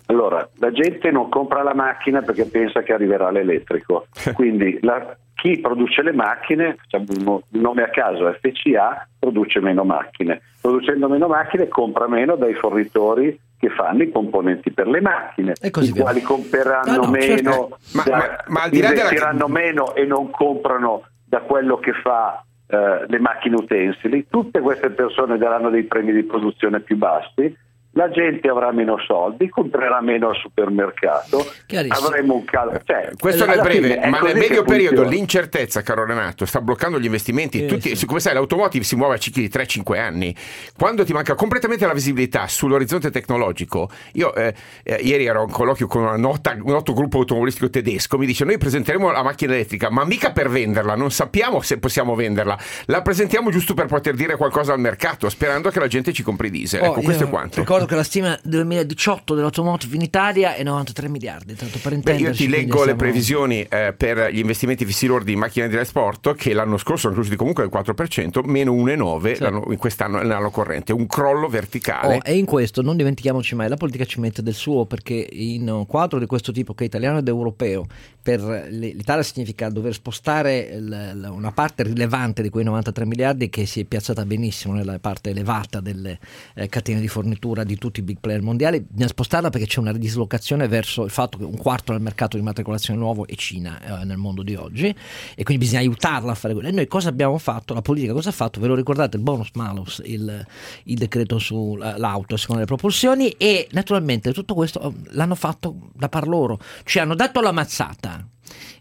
[0.07, 4.07] allora, la gente non compra la macchina perché pensa che arriverà l'elettrico.
[4.35, 9.61] Quindi la- chi produce le macchine, facciamo un no- un nome a caso, FCA, produce
[9.61, 10.41] meno macchine.
[10.61, 15.71] Producendo meno macchine compra meno dai fornitori che fanno i componenti per le macchine, E
[15.71, 16.03] così i via.
[16.03, 17.79] quali compreranno Ah, no, meno, certo.
[17.95, 21.79] Ma- da- ma- ma al di là della- investiranno meno e non comprano da quello
[21.79, 26.97] che fa eh, le macchine utensili, tutte queste persone daranno dei premi di produzione più
[26.97, 27.53] bassi,
[28.01, 31.45] la gente avrà meno soldi, comprerà meno al supermercato,
[31.89, 32.81] avremo un calo.
[32.83, 35.11] Cioè, Questo nel alla breve, fine è ma nel medio periodo funziona.
[35.11, 37.59] l'incertezza, caro Renato, sta bloccando gli investimenti.
[37.59, 38.07] Sì, Tutti, sì.
[38.07, 40.35] Come sai, l'automotive si muove a cicli di 3-5 anni.
[40.79, 45.87] Quando ti manca completamente la visibilità sull'orizzonte tecnologico, io eh, eh, ieri ero in colloquio
[45.87, 49.91] con una nota- un noto gruppo automobilistico tedesco, mi dice noi presenteremo la macchina elettrica,
[49.91, 54.37] ma mica per venderla, non sappiamo se possiamo venderla, la presentiamo giusto per poter dire
[54.37, 56.81] qualcosa al mercato, sperando che la gente ci compri diesel.
[56.81, 57.61] Oh, ecco, questo è quanto.
[57.61, 62.17] Ricordo che la stima del 2018 dell'automotive in Italia è 93 miliardi, tanto per Beh,
[62.17, 65.75] io ti leggo le siamo- previsioni eh, per gli investimenti fissi lordi in macchine di
[65.75, 69.43] trasporto che l'anno scorso sono cresciuti comunque del 4%, meno 1,9% Sì.
[69.43, 72.17] l'anno- in quest'anno nell'anno corrente, un crollo verticale.
[72.17, 75.69] Oh, e in questo non dimentichiamoci mai, la politica ci mette del suo perché in
[75.69, 77.87] un quadro di questo tipo che è italiano ed europeo,
[78.23, 83.67] per l'Italia significa dover spostare l- l- una parte rilevante di quei 93 miliardi che
[83.67, 86.19] si è piazzata benissimo nella parte elevata delle
[86.55, 89.93] eh, catene di fornitura di tutti i big player mondiali, bisogna spostarla perché c'è una
[89.93, 94.05] dislocazione verso il fatto che un quarto del mercato di matricolazione nuovo è Cina eh,
[94.05, 96.69] nel mondo di oggi e quindi bisogna aiutarla a fare quello.
[96.69, 97.75] E noi cosa abbiamo fatto?
[97.75, 98.61] La politica cosa ha fatto?
[98.61, 99.17] Ve lo ricordate?
[99.17, 100.45] Il bonus malus, il,
[100.85, 106.27] il decreto sull'auto secondo le propulsioni e naturalmente tutto questo eh, l'hanno fatto da par
[106.27, 108.27] loro, ci hanno dato la mazzata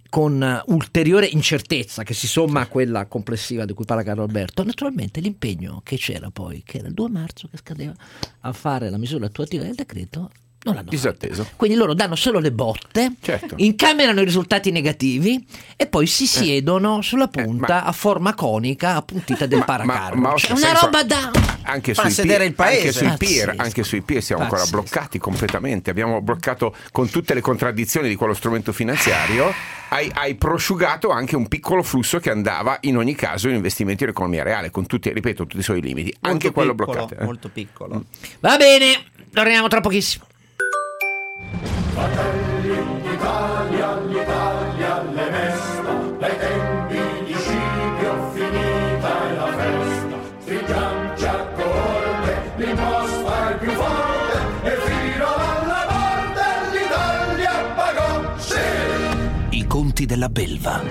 [0.09, 4.63] con uh, ulteriore incertezza che si somma a quella complessiva di cui parla Carlo Alberto,
[4.63, 7.93] naturalmente l'impegno che c'era poi, che era il 2 marzo che scadeva,
[8.41, 10.31] a fare la misura attuativa del decreto,
[10.63, 11.43] non l'hanno Disatteso.
[11.43, 11.55] fatto.
[11.55, 13.55] Quindi loro danno solo le botte, Certo.
[13.57, 15.45] incamerano i risultati negativi
[15.77, 20.15] e poi si siedono sulla Eh, punta a forma conica appuntita del paracarro.
[20.17, 21.31] ma Cioè, Oscar, una roba da...
[21.63, 22.87] anche sui, sedere il paese.
[22.87, 24.81] anche sui peer, anche sui peer siamo ancora Pazzesco.
[24.81, 25.89] bloccati completamente.
[25.89, 29.53] Abbiamo bloccato con tutte le contraddizioni di quello strumento finanziario.
[29.91, 34.09] Hai, hai prosciugato anche un piccolo flusso che andava in ogni caso in investimenti in
[34.09, 36.13] economia reale, con tutti, ripeto, tutti i suoi limiti.
[36.21, 37.21] anche Molto quello piccolo, bloccato.
[37.21, 37.25] eh.
[37.25, 38.03] Molto piccolo.
[38.41, 40.25] Va bene, torniamo tra pochissimo.
[42.61, 50.17] L'Italia, l'Italia, le mesta, dai tempi di Scipio finita è la festa.
[50.39, 59.57] Stringiamoci a corte, l'imposta è più forte e fino alla morte l'Italia pagò, sì!
[59.57, 60.81] I conti della belva.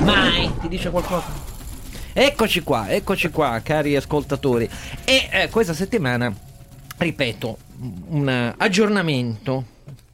[0.00, 1.50] Mai ti dice qualcosa?
[2.14, 4.68] Eccoci qua, eccoci qua, cari ascoltatori.
[5.04, 6.32] E eh, questa settimana,
[7.02, 7.58] ripeto,
[8.08, 9.64] un aggiornamento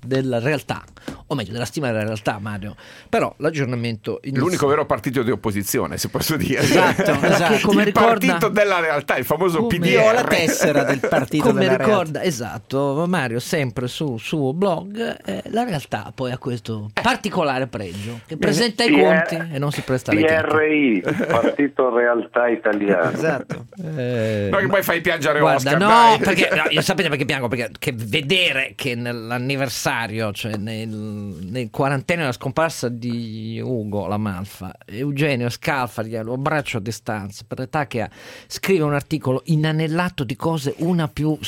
[0.00, 0.84] della realtà,
[1.26, 2.74] o meglio, della stima della realtà, Mario.
[3.08, 6.60] Però l'aggiornamento inizia- L'unico vero partito di opposizione, se posso dire.
[6.60, 7.54] Esatto, esatto.
[7.54, 9.86] Che come il ricorda- partito della realtà, il famoso Come- PDR.
[9.88, 15.16] Io ho la tessera del partito come della ricorda, esatto, Mario sempre sul suo blog,
[15.24, 19.70] eh, la realtà poi ha questo particolare pregio, che presenta i PR conti e non
[19.72, 20.24] si presta alle.
[20.24, 23.10] PRI, Partito Realtà Italiano.
[23.10, 23.66] Esatto.
[23.96, 26.18] Eh, No, che poi fai piangere Guarda, Oscar, no, dai.
[26.18, 27.48] perché no, io sapete perché piango?
[27.48, 34.74] Perché che vedere che nell'anniversario, cioè nel, nel quarantennio della scomparsa di Ugo La Malfa,
[34.86, 38.10] Eugenio Scalfari, lo abbraccio a distanza, per l'età che ha,
[38.46, 41.38] scrive un articolo inanellato di cose una più...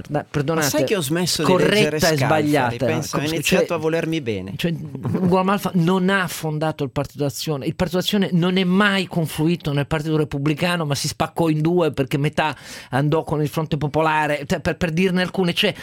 [0.00, 2.46] Perdonate, Ma sai che ho smesso di corretta leggere e Scalfari?
[2.46, 2.86] sbagliata.
[2.86, 4.52] Penso, ho Cioè- iniziato a volermi bene.
[4.56, 7.66] cioè, Ugo La Malfa non ha fondato il Partito d'Azione.
[7.66, 11.90] Il Partito d'Azione non è mai confluito nel Partito Repubblicano, ma si spaccò in due
[11.90, 12.56] perché metà
[12.90, 15.52] andò con il Fronte Popolare, cioè, per, per dirne alcune.
[15.52, 15.74] Cioè,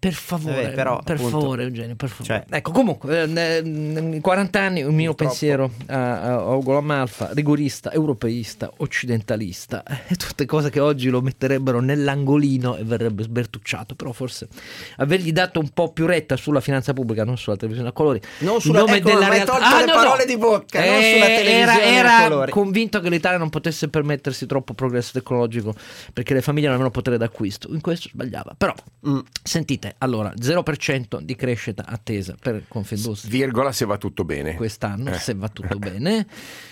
[0.00, 2.24] per favore, Vabbè, però, per appunto, favore, Eugenio, per favore.
[2.48, 7.30] cioè- ecco, comunque, eh, in 40 anni il mio pensiero a, a Ugo La Malfa,
[7.34, 14.12] rigorista, europeista, occidentalista, eh, tutte cose che oggi lo metterebbero nell'angolino e verrebbe sbertucciato, però
[14.12, 14.48] forse
[14.96, 18.58] avergli dato un po' più retta sulla finanza pubblica, non sulla televisione a colori, Non
[18.58, 22.16] sulla- nome ecco, della realtà- tolto le parole di bocca, non sulla Eh, televisione era,
[22.16, 25.74] a era convinto che l'Italia non potesse permettersi troppo progresso tecnologico
[26.14, 27.68] perché le famiglie non avevano potere d'acquisto.
[27.70, 28.54] In questo sbagliava.
[28.56, 28.72] Però,
[29.06, 29.18] Mm.
[29.42, 34.54] sentite, allora, 0% di crescita attesa per Confindustria Virgola se va tutto bene.
[34.54, 35.18] quest'anno, Eh.
[35.18, 36.26] se va tutto bene,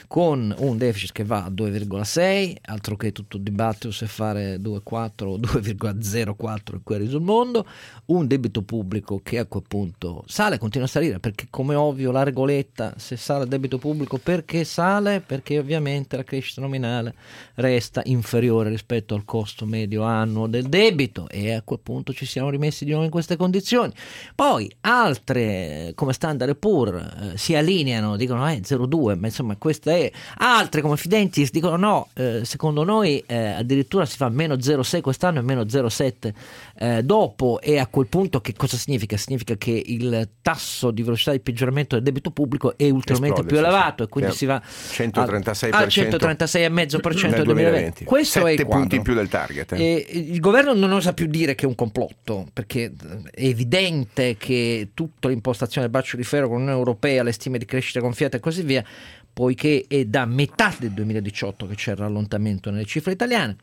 [0.08, 5.24] con un deficit che va a 2,6, altro che tutto il dibattito se fare 2,4
[5.24, 7.66] o 2,04 in cui sul mondo,
[8.06, 12.22] un debito pubblico che a quel punto sale, continua a salire, perché come ovvio la
[12.22, 15.20] regoletta, se sale il debito pubblico, perché sale?
[15.20, 17.14] Perché ovviamente la crescita nominale
[17.56, 22.48] resta inferiore rispetto al costo medio annuo del debito e a quel punto ci siamo
[22.48, 23.92] rimessi di nuovo in queste condizioni.
[24.34, 29.97] Poi altre come Standard Poor eh, si allineano, dicono eh 0,2, ma insomma questa è.
[30.38, 35.38] Altre come Fidentis dicono no, eh, secondo noi eh, addirittura si fa meno 0,6 quest'anno
[35.38, 36.32] e meno 0,7
[36.80, 39.16] eh, dopo e a quel punto che cosa significa?
[39.16, 43.58] Significa che il tasso di velocità di peggioramento del debito pubblico è ulteriormente Esplode, più
[43.58, 44.08] elevato sì.
[44.08, 48.04] e quindi si va 136% al 136,5% nel 2020.
[48.04, 49.72] Questo è il 7 punti in più del target.
[49.72, 50.06] eh.
[50.08, 52.92] Il governo non osa più dire che è un complotto, perché
[53.32, 57.64] è evidente che tutta l'impostazione del braccio di ferro con l'Unione Europea, le stime di
[57.64, 58.84] crescita gonfiate e così via,
[59.32, 63.56] poiché è da metà del 2018 che c'è il rallentamento nelle cifre italiane.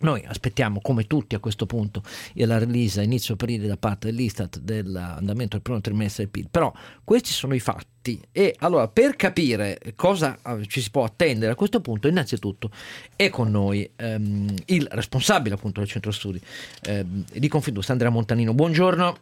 [0.00, 2.02] Noi aspettiamo, come tutti a questo punto,
[2.34, 6.48] la release a inizio aprile da parte dell'Istat dell'andamento del primo trimestre del PIL.
[6.50, 6.72] Però
[7.04, 8.20] questi sono i fatti.
[8.32, 12.70] E allora, per capire cosa eh, ci si può attendere a questo punto, innanzitutto
[13.16, 16.40] è con noi ehm, il responsabile appunto del centro studi
[16.82, 18.52] ehm, di Confindustria, Andrea Montanino.
[18.52, 19.16] Buongiorno.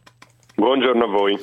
[0.56, 1.38] Buongiorno a voi.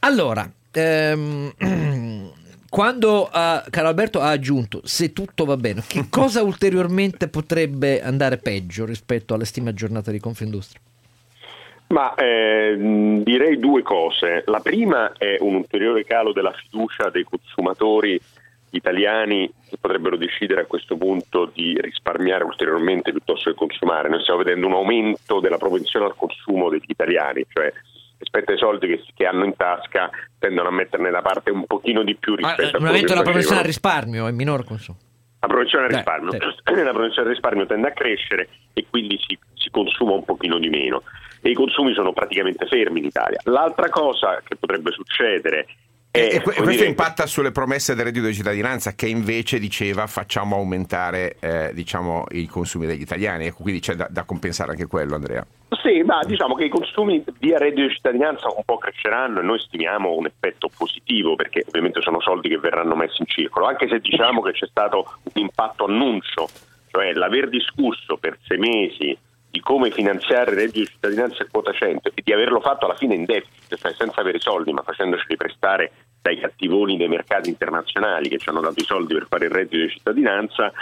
[0.00, 1.52] Allora, ehm,
[2.74, 8.36] quando eh, Carlo Alberto ha aggiunto se tutto va bene, che cosa ulteriormente potrebbe andare
[8.38, 10.80] peggio rispetto alle stime aggiornate di Confindustria?
[11.88, 12.74] Ma eh,
[13.22, 14.42] direi due cose.
[14.46, 18.20] La prima è un ulteriore calo della fiducia dei consumatori
[18.70, 24.08] italiani che potrebbero decidere a questo punto di risparmiare ulteriormente piuttosto che consumare.
[24.08, 27.72] Noi stiamo vedendo un aumento della propensione al consumo degli italiani, cioè
[28.18, 32.02] rispetto ai soldi che, che hanno in tasca tendono a metterne da parte un pochino
[32.02, 34.98] di più rispetto a un quello che della propensione al risparmio e minor consumo.
[35.40, 36.30] La propensione al risparmio.
[36.32, 36.38] sì.
[36.82, 40.68] La propensione al risparmio tende a crescere e quindi si, si consuma un pochino di
[40.68, 41.02] meno.
[41.42, 43.38] E i consumi sono praticamente fermi in Italia.
[43.44, 45.66] L'altra cosa che potrebbe succedere è...
[46.16, 50.06] E, e come questo dire, impatta sulle promesse del reddito di cittadinanza che invece diceva
[50.06, 54.86] facciamo aumentare eh, diciamo, i consumi degli italiani, ecco, quindi c'è da, da compensare anche
[54.86, 55.44] quello Andrea.
[55.82, 59.58] Sì, ma diciamo che i consumi via reddito di cittadinanza un po' cresceranno e noi
[59.58, 63.98] stimiamo un effetto positivo perché ovviamente sono soldi che verranno messi in circolo, anche se
[63.98, 66.48] diciamo che c'è stato un impatto annuncio,
[66.92, 69.18] cioè l'aver discusso per sei mesi
[69.54, 72.96] di come finanziare il reddito di cittadinanza e quota 100 e di averlo fatto alla
[72.96, 78.28] fine in deficit, cioè senza avere soldi ma facendoci riprestare dai cattivoni dei mercati internazionali
[78.28, 80.72] che ci hanno dato i soldi per fare il reddito di cittadinanza,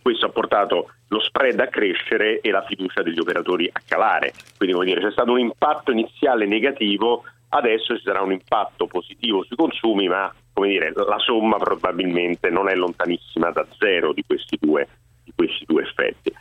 [0.00, 4.32] questo ha portato lo spread a crescere e la fiducia degli operatori a calare.
[4.56, 9.56] Quindi dire, c'è stato un impatto iniziale negativo, adesso ci sarà un impatto positivo sui
[9.56, 14.88] consumi, ma dire, la somma probabilmente non è lontanissima da zero di questi due,
[15.22, 16.32] di questi due effetti.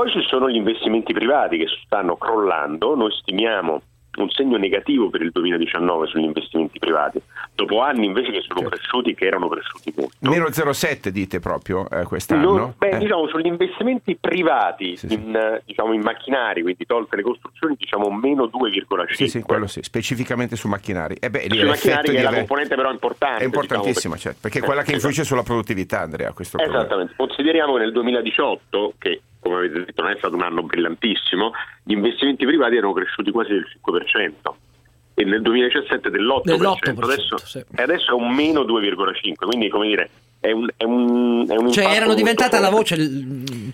[0.00, 3.82] Poi ci sono gli investimenti privati che stanno crollando, noi stimiamo
[4.16, 7.20] un segno negativo per il 2019 sugli investimenti privati,
[7.54, 10.16] dopo anni invece che sono cresciuti, che erano cresciuti molto.
[10.20, 12.56] Meno 0,7 dite proprio eh, quest'anno.
[12.56, 12.98] Non- beh, Eh.
[12.98, 18.46] diciamo sugli investimenti privati In, eh, diciamo, in macchinari, quindi tolte le costruzioni, diciamo meno
[18.46, 19.12] 2,5.
[19.12, 21.16] Sì, sì, quello sì, specificamente su macchinari.
[21.20, 23.42] E beh, lì Sui l'effetto macchinari che è la componente però importante.
[23.42, 26.70] È importantissima, diciamo, certo, perché è quella che influisce sulla produttività, Andrea, questo è il
[26.70, 26.86] problema.
[26.88, 31.52] Esattamente, consideriamo che nel 2018, che come avete detto non è stato un anno brillantissimo,
[31.82, 34.32] gli investimenti privati erano cresciuti quasi del 5%
[35.14, 37.58] e nel 2017 dell'8%, Dell'8%, adesso, sì.
[37.58, 41.70] e adesso è un meno 2,5%, quindi come dire è un, è un, è un
[41.70, 42.96] Cioè, erano diventata la voce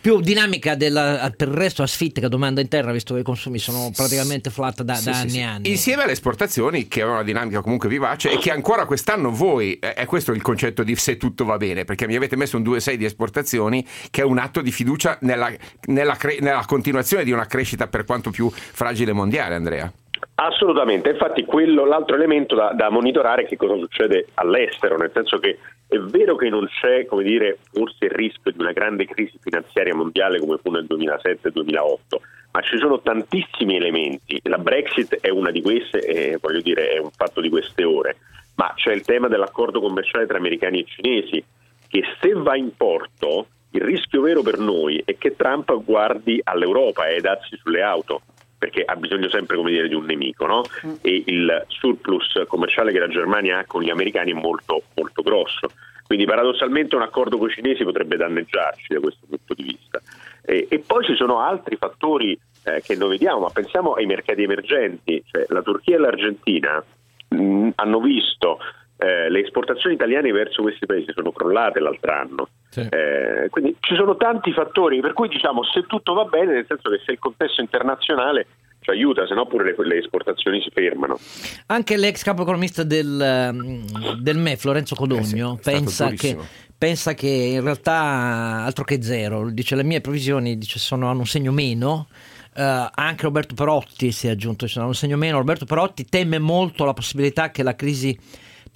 [0.01, 4.51] più dinamica della, per il resto asfittica domanda interna, visto che i consumi sono praticamente
[4.51, 5.39] flat da, Sì, da sì, anni sì.
[5.39, 5.71] e anni.
[5.71, 10.05] Insieme alle esportazioni che avevano una dinamica comunque vivace e che ancora quest'anno voi, è
[10.07, 13.05] questo il concetto di se tutto va bene, perché mi avete messo un 2,6 di
[13.05, 15.49] esportazioni che è un atto di fiducia nella,
[15.87, 19.93] nella cre- nella continuazione di una crescita per quanto più fragile mondiale, Andrea.
[20.39, 25.39] Assolutamente, infatti quello, l'altro elemento da, da monitorare è che cosa succede all'estero, nel senso
[25.39, 29.39] che è vero che non c'è, come dire, forse il rischio di una grande crisi
[29.41, 32.17] finanziaria mondiale come fu nel 2007-2008,
[32.53, 36.99] ma ci sono tantissimi elementi, la Brexit è una di queste e voglio dire è
[36.99, 38.17] un fatto di queste ore,
[38.57, 41.45] ma c'è il tema dell'accordo commerciale tra americani e cinesi
[41.89, 47.07] che se va in porto il rischio vero per noi è che Trump guardi all'Europa
[47.07, 48.23] e ai dazi sulle auto
[48.67, 50.63] perché ha bisogno sempre come dire, di un nemico no?
[51.01, 55.69] e il surplus commerciale che la Germania ha con gli americani è molto, molto grosso.
[56.05, 60.01] Quindi paradossalmente un accordo con i cinesi potrebbe danneggiarci da questo punto di vista.
[60.43, 64.43] E, e poi ci sono altri fattori eh, che noi vediamo, ma pensiamo ai mercati
[64.43, 66.83] emergenti, cioè la Turchia e l'Argentina
[67.29, 68.59] mh, hanno visto
[68.99, 72.49] eh, le esportazioni italiane verso questi paesi sono crollate l'altro anno.
[72.75, 76.91] Eh, quindi ci sono tanti fattori, per cui diciamo se tutto va bene, nel senso
[76.91, 78.47] che se il contesto internazionale
[78.81, 81.19] ci aiuta, se no pure le, le esportazioni si fermano.
[81.67, 86.37] Anche l'ex capo economista del, ehm, del MEF, Lorenzo Codogno, Eh stato pensa, che,
[86.77, 91.27] pensa che in realtà altro che zero, dice le mie previsioni dice, sono, hanno un
[91.27, 92.09] segno meno.
[92.55, 92.63] Eh,
[92.95, 95.39] anche Roberto Perotti si è aggiunto, ci hanno un segno meno.
[95.39, 98.19] Roberto Perotti teme molto la possibilità che la crisi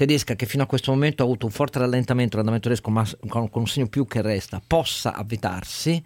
[0.01, 3.51] tedesca, che fino a questo momento ha avuto un forte rallentamento dell'andamento tedesco, ma con
[3.53, 6.03] un segno più che resta, possa avvitarsi.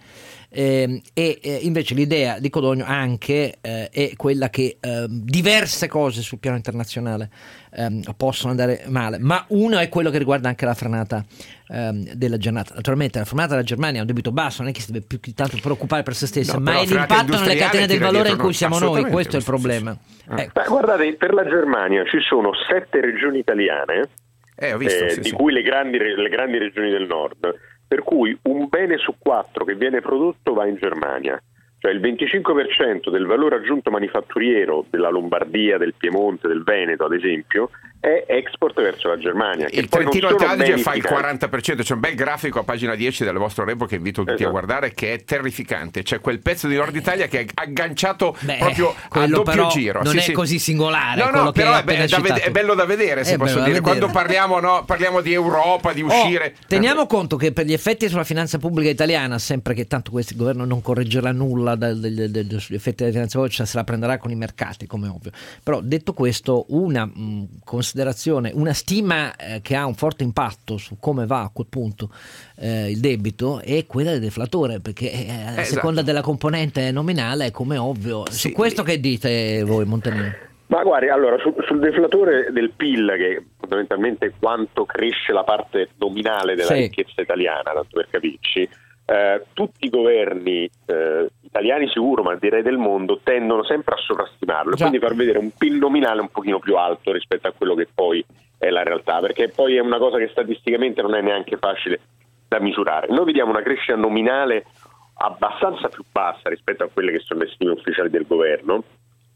[0.57, 6.23] Ehm, e eh, invece l'idea di Codogno anche eh, è quella che ehm, diverse cose
[6.23, 7.29] sul piano internazionale
[7.73, 11.25] ehm, possono andare male, ma uno è quello che riguarda anche la frenata
[11.67, 12.75] della giornata.
[12.75, 15.19] Naturalmente la frenata della Germania è un debito basso, non è che si deve più
[15.35, 18.53] tanto preoccupare per se stessa, No, ma è l'impatto nelle catene del valore in cui
[18.53, 19.97] siamo noi, questo è il questo sì, problema.
[20.37, 20.61] Ecco.
[20.61, 24.09] Beh, guardate, per la Germania ci sono sette regioni italiane,
[24.57, 25.35] ho visto, eh, sì, di sì.
[25.35, 27.53] cui le grandi, le grandi regioni del nord,
[27.87, 31.41] per cui un bene su quattro che viene prodotto va in Germania.
[31.79, 37.71] Cioè il 25% del valore aggiunto manifatturiero della Lombardia, del Piemonte, del Veneto, ad esempio,
[38.05, 39.67] è export verso la Germania.
[39.67, 41.39] che Il poi non Trentino Alto Adige fa il finali.
[41.39, 44.35] 40%, c'è un bel grafico a pagina 10 del vostro report che invito tutti a
[44.35, 44.51] Esatto.
[44.51, 46.03] guardare che è terrificante.
[46.03, 50.03] C'è quel pezzo di Nord Italia che è agganciato Beh, proprio a doppio giro.
[50.03, 50.33] non Sì, è sì.
[50.33, 53.37] così singolare No, no, però è, be- da ved- è bello da vedere, se È
[53.37, 53.81] posso bello da dire.
[53.81, 54.23] Quando vedere.
[54.25, 56.55] parliamo, no, parliamo di Europa, di uscire.
[56.57, 60.35] Oh, teniamo conto che per gli effetti sulla finanza pubblica italiana, sempre che tanto questo
[60.37, 64.87] governo non correggerà nulla sugli effetti della finanza pubblica, se la prenderà con i mercati,
[64.87, 65.31] come ovvio.
[65.63, 67.49] Però detto questo, una mh,
[67.95, 72.11] considerazione una stima eh, che ha un forte impatto su come va a quel punto
[72.57, 75.65] eh, il debito è quella del deflatore, perché eh, a Esatto.
[75.65, 78.25] seconda della componente nominale, come ovvio.
[78.31, 80.33] Sì, su questo che dite voi, Montanini?
[80.67, 85.91] Ma guardi, allora sul, sul deflatore del PIL, che è fondamentalmente quanto cresce la parte
[85.99, 86.81] nominale della Sì.
[86.81, 88.69] ricchezza italiana, tanto per capirci,
[89.07, 94.75] eh, tutti i governi eh, italiani sicuro, ma direi del mondo, tendono sempre a sovrastimarlo,
[94.75, 94.89] Già.
[94.89, 98.25] quindi far vedere un PIL nominale un pochino più alto rispetto a quello che poi
[98.59, 102.01] è la realtà, perché poi è una cosa che statisticamente non è neanche facile
[102.49, 103.07] da misurare.
[103.09, 104.67] Noi vediamo una crescita nominale
[105.19, 108.83] abbastanza più bassa rispetto a quelle che sono le stime ufficiali del governo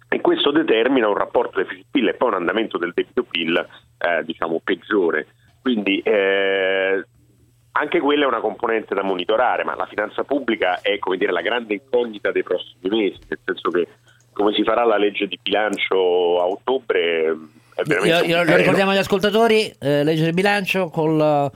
[0.08, 3.68] e questo determina un rapporto deficit-PIL e poi un andamento del debito-PIL
[3.98, 5.28] eh, diciamo peggiore.
[5.62, 7.04] Quindi eh,
[7.78, 11.40] anche quella è una componente da monitorare, ma la finanza pubblica è come dire, la
[11.42, 13.86] grande incognita dei prossimi mesi, nel senso che
[14.32, 17.36] come si farà la legge di bilancio a ottobre eh,
[17.74, 21.50] è veramente Io- io- lo ricordiamo agli ascoltatori, eh, legge del bilancio con la-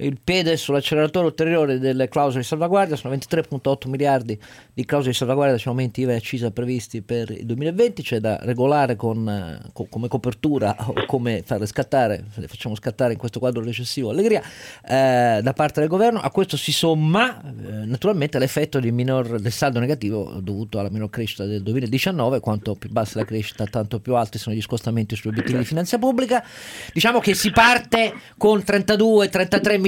[0.00, 4.38] il piede sull'acceleratore ulteriore delle clausole di salvaguardia, sono 23.8 miliardi
[4.72, 8.38] di clausole di salvaguardia, diciamo aumenti IVA e accisa previsti per il 2020, c'è da
[8.42, 13.38] regolare con, eh, co- come copertura o come far scattare, le facciamo scattare in questo
[13.40, 14.40] quadro recessivo, allegria,
[14.86, 19.80] eh, da parte del governo, a questo si somma eh, naturalmente l'effetto minor, del saldo
[19.80, 24.38] negativo dovuto alla minor crescita del 2019, quanto più bassa la crescita tanto più alti
[24.38, 26.44] sono gli scostamenti sugli obiettivi di finanza pubblica,
[26.92, 29.87] diciamo che si parte con 32-33 miliardi,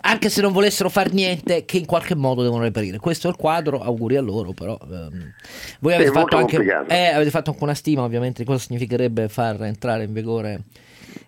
[0.00, 2.98] anche se non volessero fare niente, che in qualche modo devono reperire.
[2.98, 5.32] Questo è il quadro, auguri a loro, però ehm,
[5.80, 9.62] voi avete fatto, anche, eh, avete fatto anche una stima ovviamente di cosa significherebbe far
[9.62, 10.60] entrare in vigore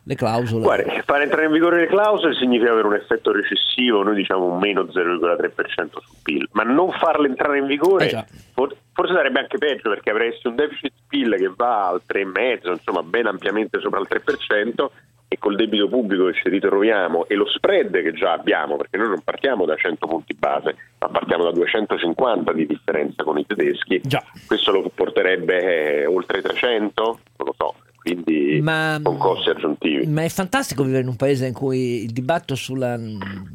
[0.05, 0.63] le clausole.
[0.63, 4.59] Guarda, fare entrare in vigore le clausole significa avere un effetto recessivo, noi diciamo un
[4.59, 9.59] meno 0,3% sul PIL, ma non farle entrare in vigore Eh for- forse sarebbe anche
[9.59, 14.09] peggio perché avresti un deficit PIL che va al 3,5%, insomma ben ampiamente sopra il
[14.09, 14.91] 3%
[15.33, 19.09] e col debito pubblico che ci ritroviamo e lo spread che già abbiamo, perché noi
[19.09, 24.03] non partiamo da 100 punti base, ma partiamo da 250 di differenza con i tedeschi,
[24.05, 24.23] Già.
[24.47, 30.07] questo lo porterebbe eh, oltre i 300, non lo so, quindi Ma- con costi aggiuntivi.
[30.07, 32.99] Ma è fantastico vivere in un paese in cui il dibattito sulla,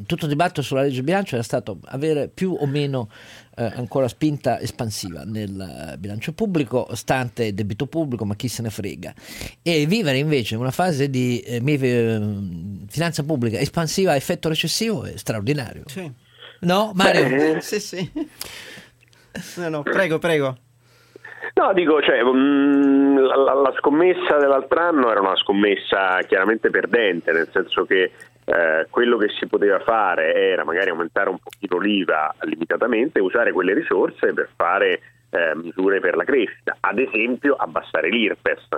[0.04, 3.08] tutto il dibattito sulla legge di bilancio era stato avere più o meno
[3.58, 8.70] eh, ancora spinta espansiva nel eh, bilancio pubblico, stante debito pubblico, ma chi se ne
[8.70, 9.12] frega.
[9.62, 12.20] E vivere invece in una fase di eh, eh,
[12.86, 15.82] finanza pubblica espansiva a effetto recessivo è straordinario.
[15.86, 16.10] Sì.
[16.60, 17.28] No, Mario?
[17.28, 18.10] Beh, Sì, sì.
[19.56, 20.56] No, no, prego, prego.
[21.54, 27.48] No, dico, cioè, la, la- la scommessa dell'altro anno era una scommessa chiaramente perdente, nel
[27.52, 28.12] senso che
[28.48, 33.52] eh, quello che si poteva fare era magari aumentare un pochino l'IVA limitatamente e usare
[33.52, 38.68] quelle risorse per fare eh, misure per la crescita, ad esempio abbassare l'IRPES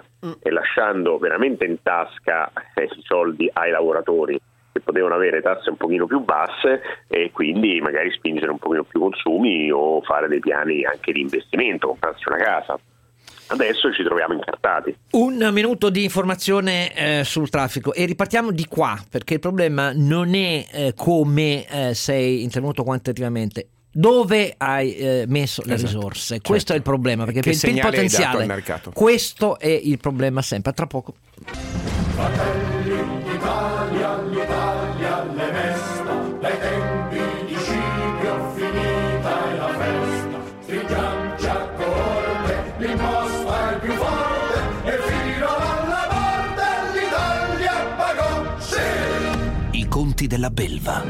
[0.43, 4.41] e lasciando veramente in tasca eh, i soldi ai lavoratori
[4.73, 8.99] che potevano avere tasse un pochino più basse e quindi magari spingere un pochino più
[8.99, 12.79] consumi o fare dei piani anche di investimento, comprarsi una casa.
[13.53, 14.97] Adesso ci troviamo incartati.
[15.13, 20.35] Un minuto di informazione eh, sul traffico e ripartiamo di qua perché il problema non
[20.37, 23.67] è eh, come eh, sei intervenuto quantitativamente.
[23.93, 26.35] Dove hai eh, messo le Esatto, risorse?
[26.35, 26.49] certo.
[26.49, 30.71] Questo è il problema perché Che per il potenziale questo è il problema sempre.
[30.71, 31.15] A Tra poco.
[32.15, 34.10] Fratelli d'Italia,
[50.21, 50.25] sì!
[50.25, 51.03] I conti della belva.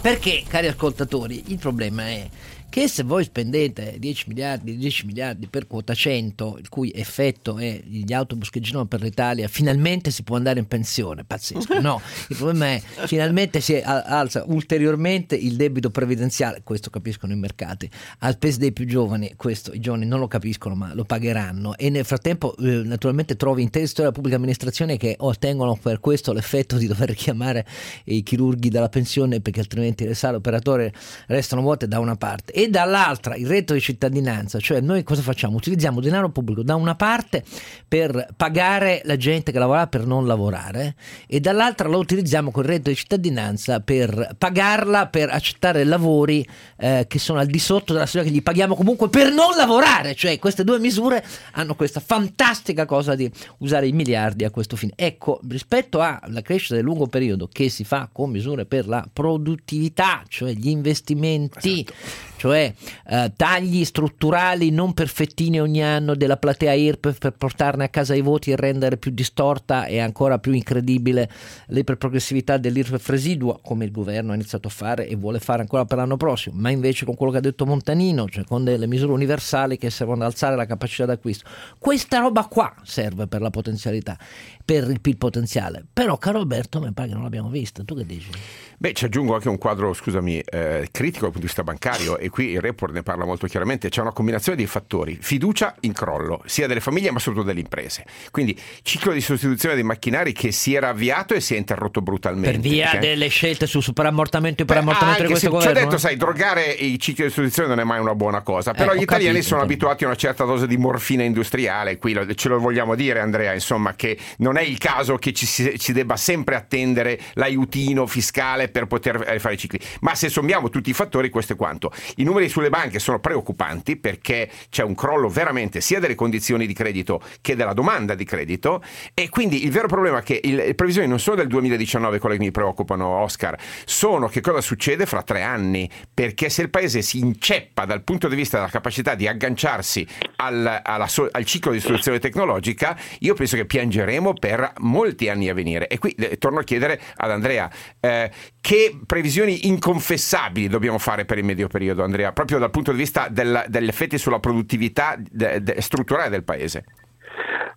[0.00, 2.26] Perché, cari ascoltatori, il problema è
[2.70, 7.80] che se voi spendete 10 miliardi, 10 miliardi per quota 100, il cui effetto è
[7.84, 11.80] gli autobus che girano per l'Italia, finalmente si può andare in pensione, pazzesco.
[11.80, 17.90] No, il problema è finalmente si alza ulteriormente il debito previdenziale, questo capiscono i mercati,
[18.20, 21.76] a spese dei più giovani, questo i giovani non lo capiscono ma lo pagheranno.
[21.76, 26.32] E nel frattempo eh, naturalmente trovi intere storie della pubblica amministrazione che ottengono per questo
[26.32, 27.66] l'effetto di dover chiamare
[28.04, 30.92] i chirurghi dalla pensione perché altrimenti le sale operatorie
[31.26, 35.56] restano vuote da una parte e dall'altra il reddito di cittadinanza, cioè noi cosa facciamo?
[35.56, 37.42] Utilizziamo denaro pubblico da una parte
[37.88, 40.94] per pagare la gente che lavora per non lavorare
[41.26, 46.46] e dall'altra lo utilizziamo con il reddito di cittadinanza per pagarla per accettare lavori
[46.76, 50.14] eh, che sono al di sotto della soglia che gli paghiamo comunque per non lavorare,
[50.14, 54.92] cioè queste due misure hanno questa fantastica cosa di usare i miliardi a questo fine.
[54.96, 60.24] Ecco, rispetto alla crescita del lungo periodo che si fa con misure per la produttività,
[60.28, 62.72] cioè gli investimenti, cioè cioè
[63.06, 68.22] eh, tagli strutturali non perfettini ogni anno della platea IRPEF per portarne a casa i
[68.22, 71.30] voti e rendere più distorta e ancora più incredibile
[71.66, 75.98] l'iperprogressività dell'IRPEF residua, come il governo ha iniziato a fare e vuole fare ancora per
[75.98, 79.76] l'anno prossimo, ma invece con quello che ha detto Montanino, cioè con delle misure universali
[79.76, 81.46] che servono ad alzare la capacità d'acquisto.
[81.78, 84.16] Questa roba qua serve per la potenzialità,
[84.64, 85.84] per il PIL potenziale.
[85.92, 87.84] Però, caro Alberto, mi pare che non l'abbiamo vista.
[87.84, 88.30] Tu che dici?
[88.78, 92.29] Beh, ci aggiungo anche un quadro, scusami, eh, critico dal punto di vista bancario e
[92.30, 96.42] qui il report ne parla molto chiaramente, c'è una combinazione di fattori, fiducia in crollo,
[96.46, 98.04] sia delle famiglie ma soprattutto delle imprese.
[98.30, 102.50] Quindi ciclo di sostituzione dei macchinari che si era avviato e si è interrotto brutalmente.
[102.58, 105.58] Per via perché- delle scelte su superammortamento e Beh, iperammortamento di questo se- ci ho
[105.68, 105.88] governo.
[105.88, 108.98] detto, sai, drogare i cicli di sostituzione non è mai una buona cosa, però Eh,
[108.98, 109.72] gli italiani capito, sono però.
[109.72, 113.52] abituati a una certa dose di morfina industriale, qui lo- ce lo vogliamo dire Andrea,
[113.52, 118.68] insomma, che non è il caso che ci, si- ci debba sempre attendere l'aiutino fiscale
[118.68, 121.92] per poter eh, fare i cicli, ma se sommiamo tutti i fattori questo è quanto.
[122.20, 126.74] I numeri sulle banche sono preoccupanti perché c'è un crollo veramente sia delle condizioni di
[126.74, 128.82] credito che della domanda di credito
[129.14, 132.42] e quindi il vero problema è che le previsioni non sono del 2019 quelle che
[132.42, 133.56] mi preoccupano Oscar,
[133.86, 138.28] sono che cosa succede fra tre anni, perché se il paese si inceppa dal punto
[138.28, 140.06] di vista della capacità di agganciarsi
[140.36, 145.54] al, alla al ciclo di soluzione tecnologica, io penso che piangeremo per molti anni a
[145.54, 145.88] venire.
[145.88, 151.38] E qui eh, torno a chiedere ad Andrea, eh, che previsioni inconfessabili dobbiamo fare per
[151.38, 155.62] il medio periodo, Andrea, proprio dal punto di vista del- degli effetti sulla produttività de-
[155.62, 156.84] de- strutturale del paese?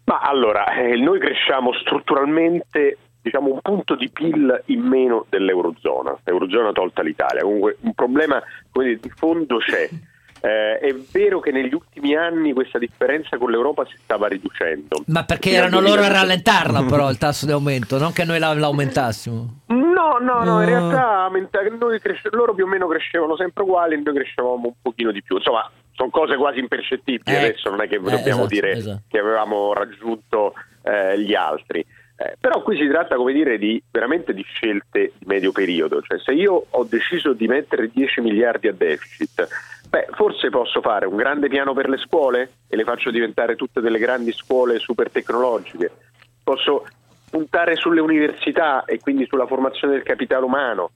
[0.05, 6.73] Ma allora, eh, noi cresciamo strutturalmente diciamo un punto di PIL in meno dell'Eurozona, l'Eurozona
[6.73, 8.41] tolta l'Italia, comunque un problema
[8.73, 9.87] di fondo c'è.
[10.45, 15.03] Eh, è vero che negli ultimi anni questa differenza con l'Europa si stava riducendo.
[15.07, 18.25] Ma perché al erano loro a 2000 rallentarla però il tasso di aumento, non che
[18.25, 19.61] noi la- l'aumentassimo.
[19.67, 21.29] No, no, no, in realtà
[22.01, 25.37] cresce- loro più o meno crescevano sempre uguali e noi crescevamo un pochino di più.
[25.37, 29.01] Insomma, sono cose quasi impercettibili Eh, adesso, non è che eh, dobbiamo esatto, dire esatto.
[29.07, 31.79] che avevamo raggiunto eh, gli altri.
[32.15, 36.01] Eh, però qui si tratta, come dire, di veramente di scelte di medio periodo.
[36.01, 39.47] Cioè, se io ho deciso di mettere 10 miliardi a deficit,
[39.93, 43.79] beh, forse posso fare un grande piano per le scuole e le faccio diventare tutte
[43.79, 45.91] delle grandi scuole super tecnologiche.
[46.43, 46.87] Posso
[47.29, 50.89] puntare sulle università e quindi sulla formazione del capitale umano.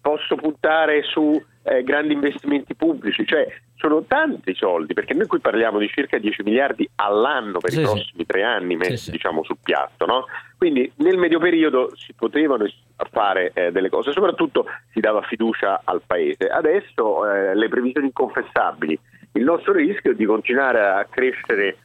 [0.00, 3.46] Posso puntare su eh, grandi investimenti pubblici, cioè
[3.82, 7.84] sono tanti soldi, perché noi qui parliamo di circa 10 miliardi all'anno per Sì, i
[7.84, 7.90] sì.
[7.92, 9.10] prossimi tre anni messi Sì, sì.
[9.10, 10.26] diciamo sul piatto, no?
[10.56, 12.64] Quindi nel medio periodo si potevano
[13.10, 16.46] fare eh, delle cose, soprattutto si dava fiducia al paese.
[16.46, 18.96] Adesso eh, le previsioni inconfessabili,
[19.32, 21.76] il nostro rischio è di continuare a crescere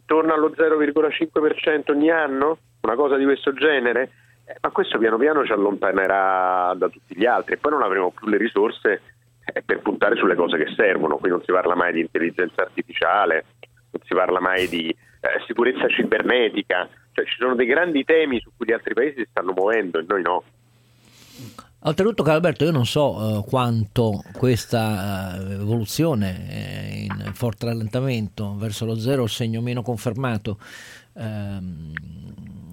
[0.00, 4.10] intorno allo 0,5% ogni anno, una cosa di questo genere,
[4.48, 8.10] Eh, ma questo piano piano ci allontanerà da tutti gli altri e poi non avremo
[8.12, 9.02] più le risorse
[9.52, 11.16] eh, per puntare sulle cose che servono.
[11.16, 13.44] Qui non si parla mai di intelligenza artificiale,
[13.90, 18.50] non si parla mai di eh, sicurezza cibernetica, cioè ci sono dei grandi temi su
[18.56, 20.42] cui gli altri paesi si stanno muovendo e noi no.
[21.80, 28.56] Oltretutto, caro Alberto, io non so eh, quanto questa eh, evoluzione eh, in forte rallentamento
[28.56, 30.58] verso lo zero, segno meno confermato
[31.14, 31.92] ehm,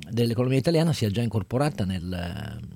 [0.10, 2.75] dell'economia italiana, sia già incorporata nelle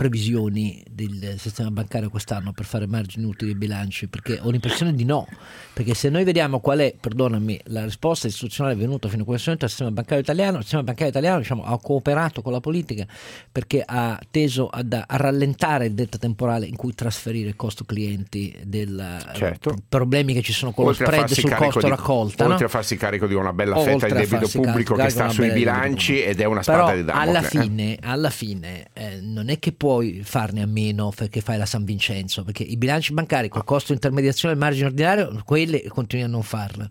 [0.00, 5.04] previsioni del sistema bancario quest'anno per fare margini utili ai bilanci, perché ho l'impressione di
[5.04, 5.28] no,
[5.74, 9.66] perché se noi vediamo qual è, perdonami, la risposta istituzionale venuta fino a questo momento
[9.66, 13.06] al sistema bancario italiano, il sistema bancario italiano diciamo, ha cooperato con la politica
[13.52, 18.56] perché ha teso ad- a rallentare il delta temporale in cui trasferire il costo clienti
[18.64, 19.70] del Certo.
[19.70, 22.44] pro- problemi che ci sono con Oltre lo spread sul costo di- raccolta.
[22.44, 22.64] Oltre no?
[22.64, 26.22] a farsi carico di una bella Oltre fetta di debito pubblico che sta sui bilanci
[26.22, 27.28] ed è una Però spada di Damocle.
[27.36, 27.50] alla eh.
[27.50, 31.82] fine, alla fine eh, non è che puoi farne a meno perché fai la San
[31.84, 36.24] Vincenzo, perché i bilanci bancari col costo di intermediazione e il margine ordinario, quelli continui
[36.24, 36.86] a non farlo.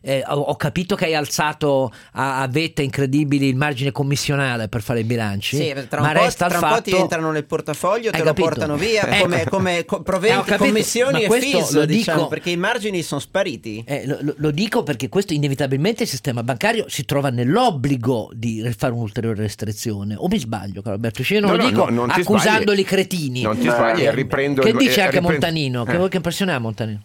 [0.00, 4.82] Eh, ho, ho capito che hai alzato a, a vette incredibili il margine commissionale per
[4.82, 6.90] fare i bilanci, Sì, tra un ma po', resta tra il un po' fatto...
[6.90, 8.48] ti entrano nel portafoglio, te lo capito?
[8.48, 9.22] portano via Ecco.
[9.24, 12.56] come, come co- Eh, proventi, capito, commissioni ma e FIS, lo diciamo, dico- perché i
[12.56, 13.82] margini sono spariti.
[13.86, 18.62] Eh, lo, lo- lo dico perché questo inevitabilmente il sistema bancario si trova nell'obbligo di
[18.76, 20.14] fare un'ulteriore restrizione.
[20.16, 21.22] O mi sbaglio, caro Alberto?
[21.24, 22.86] Cioè, io non No, lo no, dico no, non ti accusandoli sbagli.
[22.94, 23.42] cretini.
[23.42, 25.84] Non ti sbagli, Eh, riprendo Che il- dice eh, anche riprendo- Montanino?
[25.84, 26.08] Che, eh.
[26.08, 27.02] che impressione ha Montanino?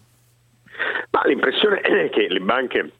[1.10, 2.90] Ma l'impressione è che le banche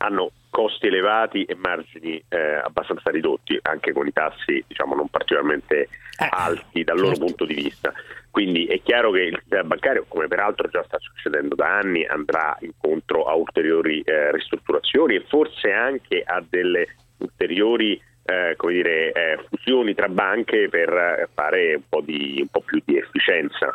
[0.00, 5.88] hanno costi elevati e margini eh, abbastanza ridotti, anche con i tassi diciamo, non particolarmente
[6.30, 7.24] alti dal loro certo.
[7.26, 7.92] punto di vista.
[8.30, 12.56] Quindi è chiaro che il sistema bancario, come peraltro già sta succedendo da anni, andrà
[12.60, 16.86] incontro a ulteriori eh, ristrutturazioni e forse anche a delle
[17.18, 22.48] ulteriori eh, come dire, eh, fusioni tra banche per eh, fare un po', di, un
[22.48, 23.74] po' più di efficienza.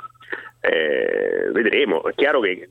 [0.60, 2.04] eh, vedremo.
[2.04, 2.70] È chiaro che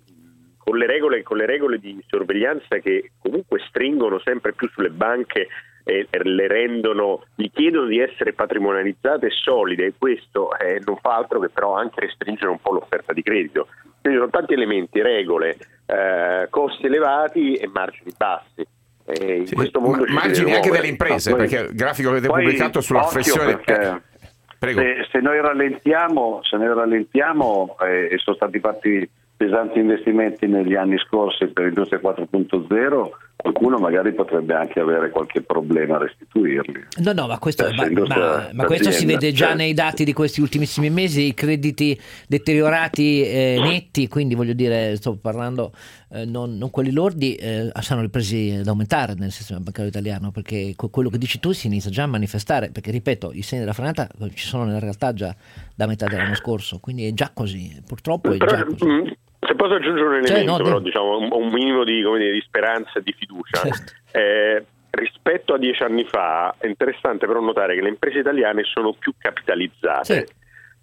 [0.58, 5.48] con le, regole, con le regole di sorveglianza che comunque stringono sempre più sulle banche
[5.84, 11.16] e le rendono, gli chiedono di essere patrimonializzate e solide e questo eh, non fa
[11.16, 13.66] altro che però anche restringere un po' l'offerta di credito.
[14.00, 15.56] Quindi sono tanti elementi, regole,
[15.86, 18.64] eh, costi elevati e margini bassi.
[19.12, 20.70] E in Sì, questo mondo deve anche muovere.
[20.70, 23.56] delle imprese, No, perché il grafico che avete Poi, pubblicato sulla flessione...
[23.58, 24.10] perché eh.
[24.58, 30.76] Se, se noi rallentiamo, se noi rallentiamo eh, e sono stati fatti pesanti investimenti negli
[30.76, 33.08] anni scorsi per Industria 4.0,
[33.42, 36.84] qualcuno magari potrebbe anche avere qualche problema a restituirli.
[36.98, 39.56] No, no, ma questo, Eh, ma- ma- ma questo si vede già certo.
[39.56, 45.16] nei dati di questi ultimissimi mesi, i crediti deteriorati eh, netti, quindi voglio dire, sto
[45.16, 45.72] parlando
[46.10, 50.74] eh, non, non quelli lordi, eh, sono ripresi ad aumentare nel sistema bancario italiano, perché
[50.76, 53.72] que- quello che dici tu si inizia già a manifestare, perché ripeto, i segni della
[53.74, 55.34] frenata eh, ci sono nella realtà già
[55.74, 59.16] da metà dell'anno scorso, quindi è già così, purtroppo è già così.
[59.44, 62.18] Se posso aggiungere un Cioè, elemento, no, però, di- diciamo, un, un minimo di, come
[62.18, 63.62] dire, di speranza e di fiducia.
[63.62, 63.92] Certo.
[64.12, 68.92] Eh, rispetto a dieci anni fa è interessante però notare che le imprese italiane sono
[68.92, 70.26] più capitalizzate,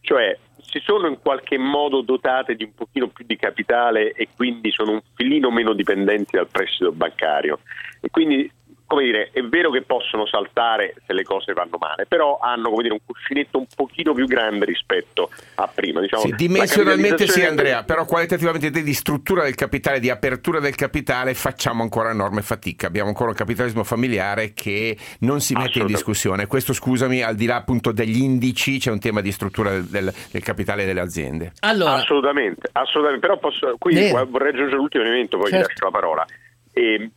[0.01, 4.71] cioè si sono in qualche modo dotate di un pochino più di capitale e quindi
[4.71, 7.59] sono un filino meno dipendenti dal prestito bancario.
[8.01, 8.49] E quindi,
[8.89, 12.81] come dire, è vero che possono saltare se le cose vanno male, però hanno come
[12.81, 16.01] dire, un cuscinetto un pochino più grande rispetto a prima.
[16.01, 21.35] Diciamo, Sì, dimensionalmente sì Andrea, però qualitativamente di struttura del capitale, di apertura del capitale
[21.35, 26.47] facciamo ancora enorme fatica, abbiamo ancora un capitalismo familiare che non si mette in discussione,
[26.47, 30.13] questo scusami al di là appunto degli indici c'è un tema di struttura del, del-
[30.31, 31.51] del capitale delle aziende.
[31.59, 33.27] Allora, Assolutamente, assolutamente.
[33.27, 34.25] Però posso, qui Bene.
[34.25, 35.67] vorrei aggiungere l'ultimo elemento, poi Certo.
[35.67, 36.25] vi lascio la parola.
[36.73, 37.11] E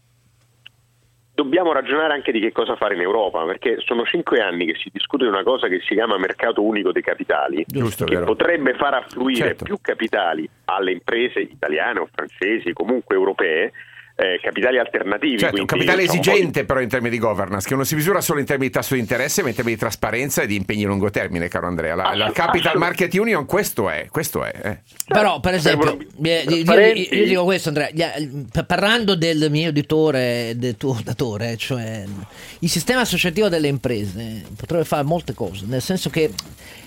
[1.34, 4.90] dobbiamo ragionare anche di che cosa fare in Europa, perché sono cinque anni che si
[4.92, 8.26] discute di una cosa che si chiama mercato unico dei capitali, Giusto, che vero.
[8.26, 9.64] potrebbe far affluire Certo.
[9.64, 13.72] più capitali alle imprese italiane o francesi, comunque europee,
[14.22, 15.38] eh, capitali alternativi.
[15.38, 17.74] Certo, un quindi, capitale diciamo, un po' di- esigente però in termini di governance, che
[17.74, 20.42] non si misura solo in termini di tasso di interesse, ma in termini di trasparenza
[20.42, 21.94] e di impegni a lungo termine, caro Andrea.
[21.94, 24.52] La, la Capital Market Union questo è, questo è.
[24.62, 24.78] eh.
[25.06, 26.56] Però, per esempio, eh, io,
[27.18, 27.88] io- dico questo, Andrea,
[28.66, 32.04] parlando del mio editore, del tuo datore, cioè
[32.60, 36.30] il sistema associativo delle imprese potrebbe fare molte cose, nel senso che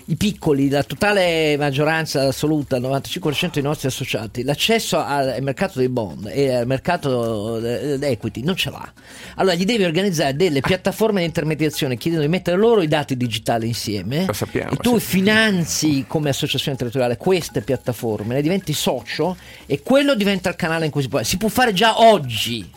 [0.08, 5.78] i piccoli, la totale maggioranza assoluta, il 95% dei nostri associati, l'accesso al al mercato
[5.78, 7.25] dei bond e al mercato
[7.58, 8.92] eh, equity non ce l'ha.
[9.36, 13.66] Allora gli devi organizzare delle piattaforme di intermediazione chiedendo di mettere loro i dati digitali
[13.66, 19.82] insieme Lo sappiamo, e tu finanzi come associazione territoriale queste piattaforme, ne diventi socio e
[19.82, 21.22] quello diventa il canale in cui si può.
[21.22, 22.68] Si può fare già oggi.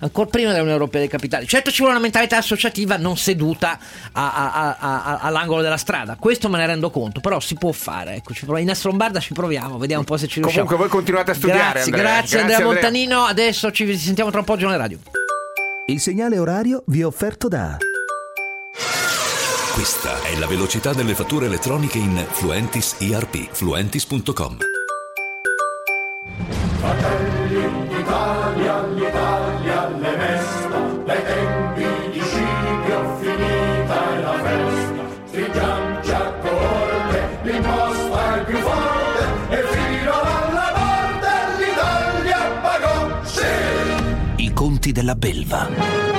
[0.00, 1.46] Ancora prima dell'Unione Europea dei Capitali.
[1.46, 3.78] Certo ci vuole una mentalità associativa non seduta
[4.12, 8.14] a- a- a- all'angolo della strada, questo me ne rendo conto, però si può fare.
[8.16, 10.66] Ecco, in Astrombarda ci proviamo, vediamo un po' se ci riusciamo.
[10.66, 12.02] Comunque voi continuate a studiare, Grazie, Andrea.
[12.02, 12.72] grazie, Grazie, Andrea Andrea.
[12.82, 13.24] Montanino.
[13.24, 14.98] Adesso ci sentiamo tra un po' a Giornale Radio.
[15.86, 17.76] Il segnale orario vi è offerto da
[19.74, 23.48] Questa è la velocità delle fatture elettroniche in Fluentis ERP.
[23.52, 24.56] Fluentis.com.
[45.08, 46.17] della belva.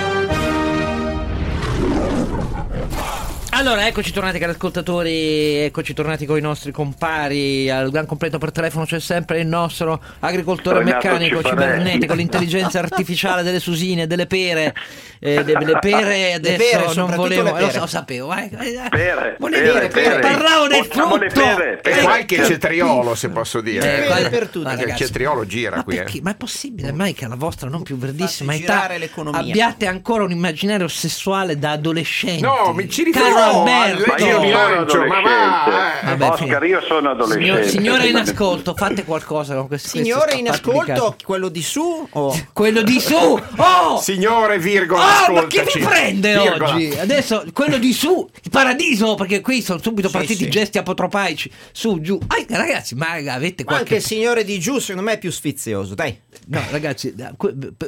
[3.59, 8.53] Allora, eccoci tornati cari ascoltatori, eccoci tornati con i nostri compari, al gran completo per
[8.53, 14.73] telefono c'è sempre il nostro agricoltore Renato meccanico, cibernetico, l'intelligenza artificiale delle susine, delle pere,
[15.19, 17.71] eh, de- le pere adesso pere, non volevo, le eh, lo, pere.
[17.73, 18.47] so- lo sapevo, vai.
[18.47, 20.19] Pere, Volevo pere, dire, pere.
[20.21, 21.45] parlavo del Portiamo le frutto.
[21.47, 22.01] pere, E pere.
[22.01, 23.79] qualche cetriolo, se posso dire.
[23.85, 24.59] Eh, Pere guarda- per tutti.
[24.63, 25.97] guarda, il cetriolo gira ma qui.
[25.97, 26.19] eh.
[26.21, 28.89] Ma è possibile mai che alla vostra non più verdissima Fate età
[29.37, 32.41] abbiate ancora un immaginario sessuale da adolescenti?
[32.41, 34.05] No, mi ci Caro Alberto.
[34.07, 36.05] Ma io Mi lancio, ma va, eh.
[36.15, 37.67] Vabbè, Oscar, io sono adolescente.
[37.69, 37.69] Signor-
[37.99, 42.37] signore in ascolto, fate qualcosa con questi Signore in ascolto, quello di su o...
[42.53, 43.15] Quello di su!
[43.15, 43.99] Oh!
[44.01, 46.73] Signore, virgola, Oh, ma chi vi prende Virgola.
[46.73, 46.89] oggi?
[46.97, 50.49] Adesso quello di su, il paradiso, perché qui sono subito Sì, partiti sì.
[50.49, 51.51] gesti apotropaici.
[51.71, 52.19] Su, giù.
[52.27, 53.95] Ah, ragazzi, ma avete Ma anche qualche.
[53.95, 56.17] il signore di giù secondo me è più sfizioso, dai.
[56.47, 57.13] No, ragazzi,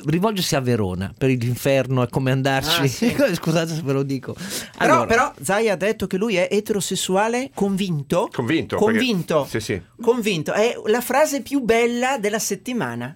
[0.06, 2.82] rivolgersi a Verona per l'inferno e come andarci.
[2.82, 3.16] Ah, sì.
[3.36, 4.34] Scusate se ve lo dico.
[4.34, 8.30] Però, Allora, però Zai ha detto che lui è eterosessuale convinto.
[8.32, 9.42] Convinto, Convinto.
[9.42, 9.82] perché- sì, sì.
[10.02, 10.54] Convinto.
[10.54, 13.16] È la frase più bella della settimana.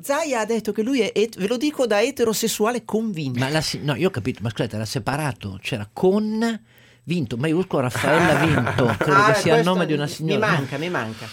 [0.00, 3.38] Zai ha detto che lui è, et- ve lo dico da eterosessuale convinto.
[3.38, 6.60] Ma la no, io ho capito, ma scusate, era separato, c'era con
[7.04, 10.46] vinto, maiuscolo Raffaella Vinto, credo Ah, che sia il nome di una Mi signora.
[10.46, 11.26] manca, mi manca.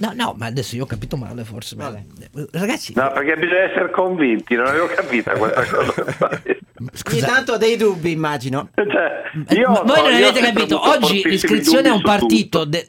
[0.00, 1.76] No, no, ma adesso io ho capito male forse.
[1.76, 6.42] ma- eh, Ragazzi, No, perché bisogna essere convinti, non avevo capito questa cosa.
[7.10, 8.70] Ogni tanto ho dei dubbi, immagino.
[8.74, 12.88] Cioè, io, Ma voi non avete capito, oggi l'iscrizione a un partito, de-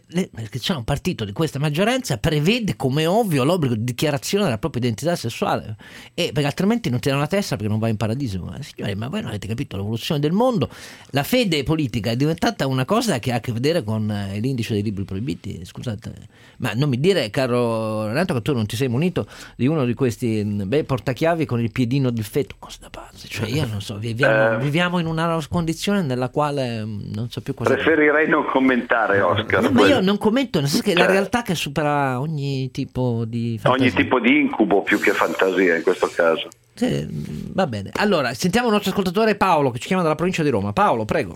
[0.68, 5.16] a un partito di questa maggioranza prevede come ovvio l'obbligo di dichiarazione della propria identità
[5.18, 5.76] sessuale
[6.14, 8.42] e perché altrimenti non tirano la testa perché non va in paradiso.
[8.42, 10.70] Ma, signori, ma voi non avete capito l'evoluzione del mondo?
[11.10, 14.74] La fede politica è diventata una cosa che ha a che vedere con eh, l'indice
[14.74, 15.66] dei libri proibiti.
[15.66, 16.14] Scusate,
[16.60, 19.26] ma non mi dire, caro Renato, che tu non ti sei munito
[19.58, 22.56] di uno di questi mh, bei portachiavi con il piedino del feto.
[22.60, 23.28] Cosa da pazzi?
[23.28, 24.64] Cioè, io non so, viviamo, Eh.
[24.64, 27.74] viviamo in una condizione nella quale mh, non so più cosa.
[27.74, 29.64] Preferirei non commentare, Oscar.
[29.64, 33.26] No, ma io non commento, nel senso che la Cioè, realtà che supera ogni tipo
[33.28, 33.86] di fantasia.
[33.88, 36.48] Ogni tipo di incubo più che fantasia in questo caso.
[36.74, 37.90] Sì, mh, va bene.
[37.96, 40.72] Allora, sentiamo il nostro ascoltatore Paolo che ci chiama dalla provincia di Roma.
[40.72, 41.36] Paolo, prego.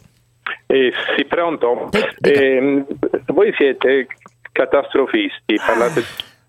[0.67, 1.89] Eh, sì, pronto.
[2.21, 2.85] Eh,
[3.27, 4.07] voi siete
[4.55, 6.01] catastrofisti, parlate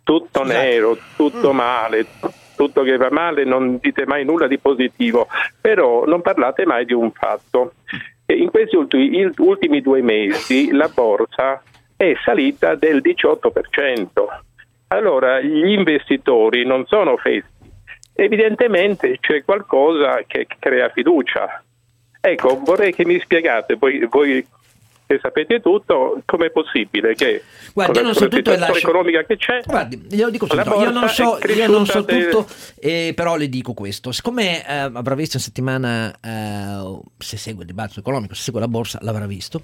[0.04, 2.06] tutto nero, tutto male,
[2.54, 5.26] tutto che va male, non dite mai nulla di positivo,
[5.60, 7.72] però non parlate mai di un fatto.
[8.24, 11.60] E In questi ultimi, ultimi due mesi la borsa
[11.96, 14.06] è salita del 18%.
[14.88, 17.68] Allora gli investitori non sono festi,
[18.14, 21.60] evidentemente c'è qualcosa che crea fiducia.
[22.20, 24.46] Ecco, vorrei che mi spiegate, voi, voi
[25.06, 27.42] che sapete tutto, com'è possibile che
[27.72, 30.90] Guarda, con la, so tutto e lascio- economica che c'è, Guardi, glielo dico subito, io
[30.90, 32.46] non so, io non so del- tutto,
[32.80, 34.10] eh, però le dico questo.
[34.10, 38.68] Siccome eh, avrà visto in settimana, eh, se segue il dibattito economico, se segue la
[38.68, 39.62] borsa, l'avrà visto,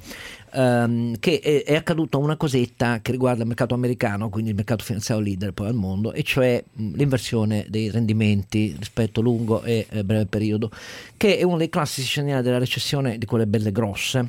[0.52, 4.84] ehm, che è, è accaduta una cosetta che riguarda il mercato americano, quindi il mercato
[4.84, 9.86] finanziario leader poi al mondo, e cioè mh, l'inversione dei rendimenti rispetto a lungo e
[9.90, 10.70] eh, breve periodo,
[11.16, 14.28] che è uno dei classici segnali della recessione di quelle belle grosse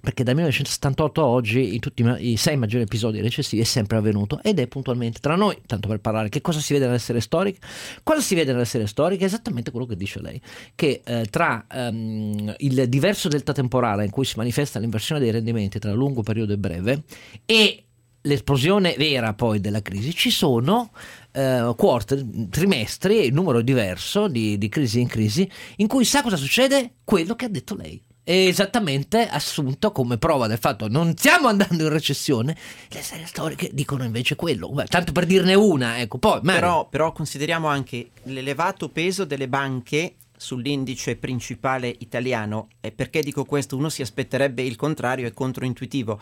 [0.00, 4.40] perché dal 1978 a oggi in tutti i sei maggiori episodi recessivi è sempre avvenuto
[4.42, 7.58] ed è puntualmente tra noi, tanto per parlare, che cosa si vede nelle serie storiche?
[8.02, 9.24] Cosa si vede nelle serie storiche?
[9.24, 10.40] Esattamente quello che dice lei,
[10.74, 15.78] che eh, tra ehm, il diverso delta temporale in cui si manifesta l'inversione dei rendimenti
[15.78, 17.02] tra lungo periodo e breve
[17.44, 17.84] e
[18.22, 20.90] l'esplosione vera poi della crisi ci sono
[21.32, 26.96] eh, quarter, trimestri, numero diverso di, di crisi in crisi in cui sa cosa succede?
[27.04, 31.48] Quello che ha detto lei è esattamente assunto come prova del fatto che non stiamo
[31.48, 32.56] andando in recessione
[32.88, 36.40] le serie storiche dicono invece quello Beh, tanto per dirne una ecco poi.
[36.40, 42.68] Però, però consideriamo anche l'elevato peso delle banche sull'indice principale italiano.
[42.80, 43.76] E perché dico questo?
[43.76, 46.20] Uno si aspetterebbe il contrario, è controintuitivo.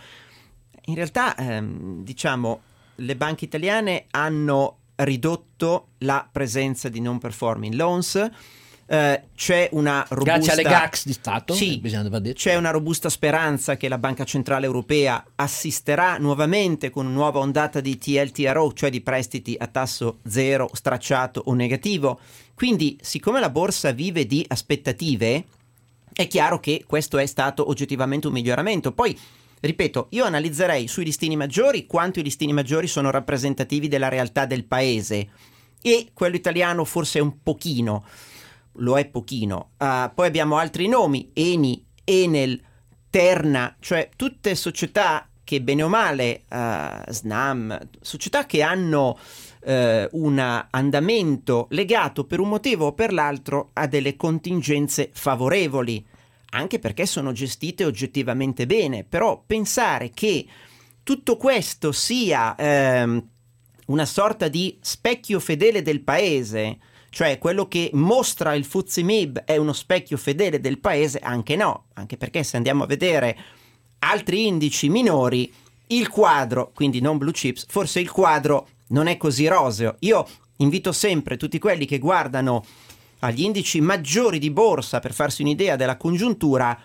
[0.86, 2.61] In realtà, ehm, diciamo,
[2.96, 8.30] le banche italiane hanno ridotto la presenza di non performing loans.
[8.91, 13.76] Eh, c'è una robusta grazie alle GACS di Stato Sì, eh, c'è una robusta speranza
[13.76, 19.03] che la Banca Centrale Europea assisterà nuovamente con una nuova ondata di TLTRO, cioè di
[19.03, 22.18] prestiti a tasso zero, stracciato o negativo.
[22.55, 25.45] Quindi, siccome la borsa vive di aspettative,
[26.14, 28.93] è chiaro che questo è stato oggettivamente un miglioramento.
[28.93, 29.16] Poi,
[29.61, 34.64] ripeto, io analizzerei sui listini maggiori quanto i listini maggiori sono rappresentativi della realtà del
[34.64, 35.28] paese
[35.82, 38.05] e quello italiano forse un pochino,
[38.78, 39.70] lo è pochino.
[39.78, 42.60] Ah, poi abbiamo altri nomi, Eni, Enel,
[43.10, 49.18] Terna, cioè tutte società che bene o male, ah, Snam, società che hanno
[49.60, 50.38] eh, un
[50.70, 56.04] andamento legato per un motivo o per l'altro a delle contingenze favorevoli,
[56.50, 60.46] anche perché sono gestite oggettivamente bene, però pensare che
[61.02, 63.28] tutto questo sia ehm,
[63.86, 66.78] una sorta di specchio fedele del paese,
[67.18, 71.86] cioè quello che mostra il Fuzzy Mib è uno specchio fedele del paese, anche no,
[71.94, 73.36] anche perché se andiamo a vedere
[73.98, 75.52] altri indici minori,
[75.88, 79.96] il quadro, quindi non blue chips, forse il quadro non è così roseo.
[79.98, 80.24] Io
[80.58, 82.64] invito sempre tutti quelli che guardano
[83.18, 86.80] agli indici maggiori di borsa per farsi un'idea della congiuntura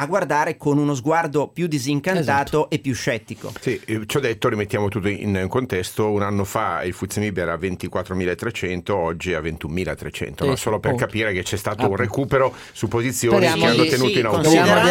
[0.00, 3.52] a guardare con uno sguardo più disincantato e più scettico.
[3.60, 7.36] Sì, eh, ci ho detto, rimettiamo tutto in contesto, un anno fa il Fuzzi Mib
[7.36, 10.56] era a 24.300, oggi è a 21.300, no?
[10.56, 11.04] Solo per punto.
[11.06, 14.26] capire che c'è stato Ah, un recupero su posizioni Speriamo che hanno tenuto Sì, in
[14.26, 14.40] aver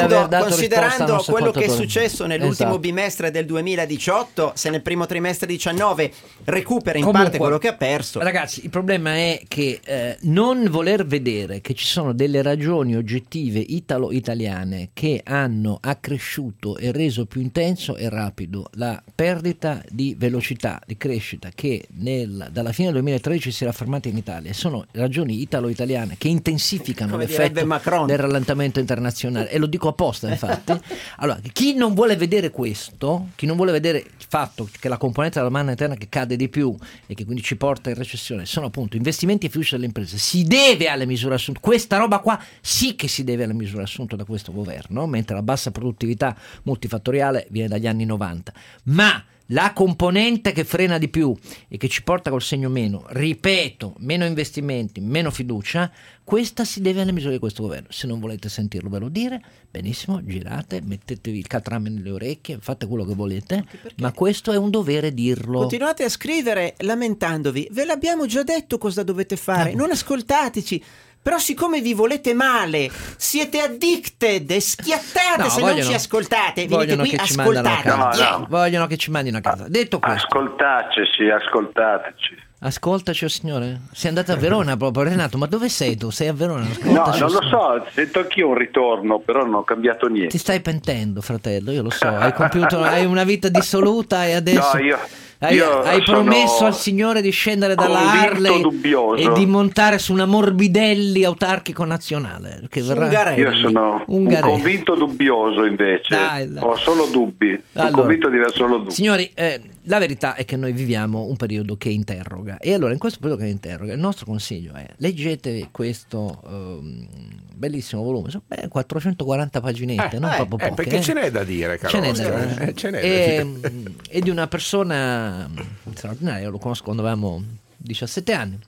[0.09, 2.79] considerando, considerando quello che è successo nell'ultimo Esatto.
[2.79, 6.11] bimestre del 2018, se nel primo trimestre 19
[6.45, 8.19] recupera in Comunque, parte quello che ha perso.
[8.19, 13.59] Ragazzi, il problema è che eh, non voler vedere che ci sono delle ragioni oggettive
[13.59, 20.97] italo-italiane che hanno accresciuto e reso più intenso e rapido la perdita di velocità di
[20.97, 24.51] crescita che nel- dalla fine del 2013 si era fermata in Italia.
[24.51, 30.73] Sono ragioni italo-italiane che intensificano Come l'effetto del rallentamento internazionale e lo dico apposta infatti.
[31.19, 35.37] Allora, chi non vuole vedere questo, chi non vuole vedere il fatto che la componente
[35.37, 36.75] della domanda interna che cade di più
[37.07, 40.43] e che quindi ci porta in recessione sono appunto investimenti e fiducia delle imprese, si
[40.43, 41.61] deve alle misure assunte.
[41.61, 45.43] Questa roba qua sì che si deve alle misure assunte da questo governo, mentre la
[45.43, 48.53] bassa produttività multifattoriale viene dagli anni 90.
[48.83, 51.35] Ma la componente che frena di più
[51.67, 55.91] e che ci porta col segno meno, ripeto, meno investimenti, meno fiducia,
[56.23, 57.87] questa si deve alle misure di questo governo.
[57.89, 62.85] Se non volete sentirlo ve lo dire, benissimo, girate, mettetevi il catrame nelle orecchie, fate
[62.85, 63.65] quello che volete,
[63.97, 65.61] ma questo è un dovere dirlo.
[65.61, 67.69] Continuate a scrivere lamentandovi.
[67.71, 69.73] Ve l'abbiamo già detto cosa dovete fare.
[69.73, 70.83] Non ascoltateci.
[71.21, 76.53] Però siccome vi volete male, siete addicted e schiattate No, se non vogliono- ci ascoltate.
[76.65, 77.99] Venite vogliono qui, che ci mandano a ascoltate.
[78.11, 78.29] casa.
[78.31, 78.45] No, no.
[78.49, 79.65] Vogliono che ci mandino a casa.
[79.67, 82.37] Detto questo, Ascoltateci, ascoltateci.
[82.61, 83.81] ascoltaci, oh signore.
[83.91, 85.37] Sei andato a Verona proprio, Renato.
[85.37, 86.09] Ma dove sei tu?
[86.09, 86.63] Sei a Verona?
[86.63, 90.29] No, Ascoltaci, non oh lo so, sento anch'io un ritorno, però non ho cambiato niente.
[90.29, 92.07] Ti stai pentendo, fratello, io lo so.
[92.07, 94.77] Hai compiuto, hai una vita dissoluta e adesso.
[94.77, 94.99] No, io-
[95.41, 99.15] Hai, io hai promesso al Signore di scendere dalla Harley dubbioso.
[99.15, 102.63] e di montare su una Morbidelli autarchico nazionale.
[102.67, 103.35] Che verrà...
[103.35, 106.13] Io sono un convinto dubbioso invece.
[106.13, 106.61] Dai, dai.
[106.61, 107.57] Ho solo dubbi.
[107.71, 108.01] Sono Allora.
[108.01, 108.91] convinto di avere solo dubbi.
[108.91, 112.99] Signori, eh, la verità è che noi viviamo un periodo che interroga e allora in
[112.99, 117.07] questo periodo che interroga il nostro consiglio è leggetevi questo ehm,
[117.55, 120.83] bellissimo volume, sono beh, 440 paginette, Eh, non eh, proprio eh, poche.
[120.83, 121.01] perché eh.
[121.01, 123.93] ce n'è da dire, caro Ce n'è da eh, ce n'è da e, dire.
[124.09, 125.49] e di una persona
[125.93, 127.43] straordinaria, io lo conosco quando avevamo
[127.77, 128.59] 17 anni.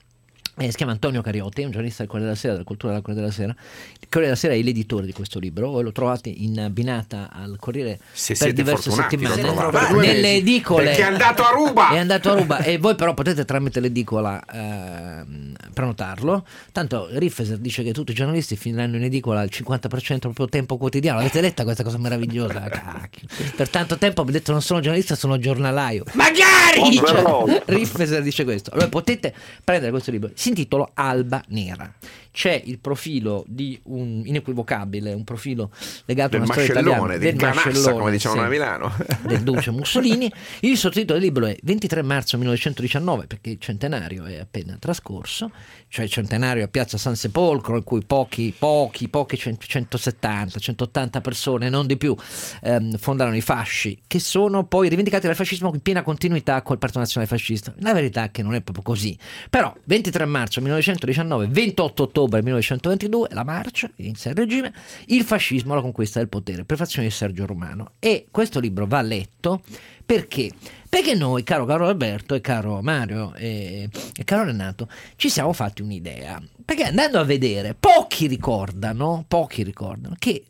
[0.58, 3.00] Eh, si chiama Antonio Cariotti, è un giornalista del Corriere della Sera, della cultura del
[3.00, 3.52] Corriere della Sera.
[4.00, 7.56] Il Corriere della Sera è l'editore di questo libro, voi lo trovate in abbinata al
[7.58, 9.40] Corriere Se per diverse settimane.
[9.40, 9.94] trovate.
[9.94, 10.84] Nelle edicole.
[10.84, 11.88] Perché è andato a Ruba!
[11.90, 16.44] È andato a Ruba e voi però potete tramite l'edicola ehm, prenotarlo.
[16.70, 20.76] Tanto Riffeser dice che tutti i giornalisti finiranno in edicola al 50% del proprio tempo
[20.76, 21.20] quotidiano.
[21.20, 22.60] Avete letta questa cosa meravigliosa?
[22.68, 23.26] Cacchio.
[23.56, 26.04] Per tanto tempo ho detto non sono giornalista, sono giornalaio.
[26.12, 26.98] Magari!
[27.24, 27.46] Oh.
[27.46, 28.70] Cioè, Riffeser dice questo.
[28.72, 29.32] Allora potete
[29.64, 30.30] prendere questo libro.
[30.42, 31.94] Si intitola Alba Nera.
[32.32, 35.70] C'è il profilo di un inequivocabile, un profilo
[36.06, 38.96] legato a Del una storia italiana del mascellone, come dicevano sì a Milano.
[39.28, 40.32] del duce Mussolini.
[40.60, 45.50] Il sottotitolo del libro è 23 marzo 1919, perché il centenario è appena trascorso,
[45.88, 51.20] cioè il centenario a Piazza San Sepolcro, in cui pochi, pochi, pochi, cent- 170, 180
[51.20, 52.16] persone, non di più,
[52.62, 57.00] ehm, fondarono i fasci, che sono poi rivendicati dal fascismo in piena continuità col Partito
[57.00, 57.74] Nazionale Fascista.
[57.80, 59.18] La verità è che non è proprio così.
[59.50, 64.72] Però 23 marzo 1919, 28 ottobre 1922, la marcia, inizia il regime,
[65.06, 67.92] il fascismo, la conquista del potere, prefazione di Sergio Romano.
[67.98, 69.62] E questo libro va letto
[70.04, 70.50] perché?
[70.88, 75.82] Perché noi, caro caro Alberto e caro Mario e, e caro Renato, ci siamo fatti
[75.82, 76.42] un'idea.
[76.64, 80.44] Perché andando a vedere, pochi ricordano, pochi ricordano che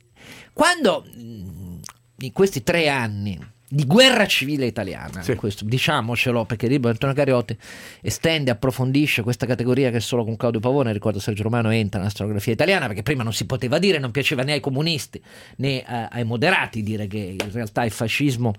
[0.53, 1.81] quando mh,
[2.19, 3.39] in questi tre anni
[3.75, 7.57] di guerra civile italiana, questo, diciamocelo perché il libro di Antonio Cariotti
[8.03, 12.53] estende, approfondisce questa categoria che solo con Claudio Pavone, ricordo Sergio Romano, entra nella storiografia
[12.53, 15.23] italiana perché prima non si poteva dire, non piaceva né ai comunisti
[15.57, 18.53] né eh, ai moderati dire che in realtà il fascismo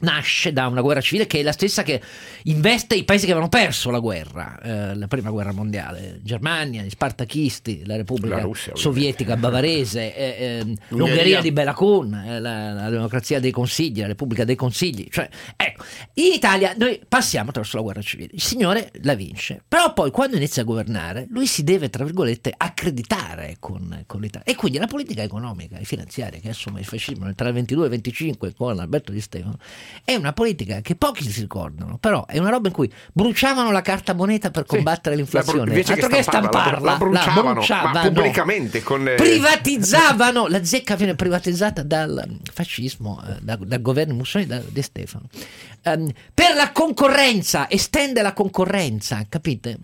[0.00, 2.00] nasce da una guerra civile che è la stessa che
[2.44, 6.90] investe i paesi che avevano perso la guerra, eh, la prima guerra mondiale, Germania, gli
[6.90, 8.74] spartachisti, la Repubblica La Russia.
[8.74, 11.40] Sovietica bavarese, eh, ehm, L'Ungheria.
[11.40, 15.08] di Bela Kun, eh, la, la democrazia dei consigli, la Repubblica dei consigli.
[15.10, 15.84] Cioè, ecco,
[16.14, 20.36] in Italia noi passiamo attraverso la guerra civile, il signore la vince, però poi quando
[20.36, 24.50] inizia a governare lui si deve, tra virgolette, accreditare con, con l'Italia.
[24.50, 27.84] E quindi la politica economica e finanziaria che assume il fascismo tra il 22 e
[27.84, 29.58] il 25 con Alberto Di Stefano
[30.04, 33.82] è una politica che pochi si ricordano, però è una roba in cui bruciavano la
[33.82, 35.58] carta moneta per combattere La l'inflazione.
[35.64, 38.00] bru- invece che Altro che stamparla, la- stamparla, la bruciavano, ma bruciavano.
[38.12, 40.46] pubblicamente con, eh, privatizzavano.
[40.48, 45.28] La zecca viene privatizzata dal fascismo, eh, da- dal governo Mussolini, da De Stefano.
[45.82, 49.78] Ehm, per la concorrenza, estende la concorrenza, capite?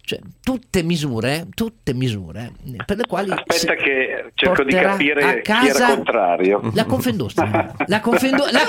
[0.00, 2.52] Cioè, tutte misure, tutte misure
[2.84, 6.70] per le quali Aspetta che cerco di capire chi casa era contrario.
[6.74, 7.74] la Confindustria.
[7.86, 8.66] La, Confindu- la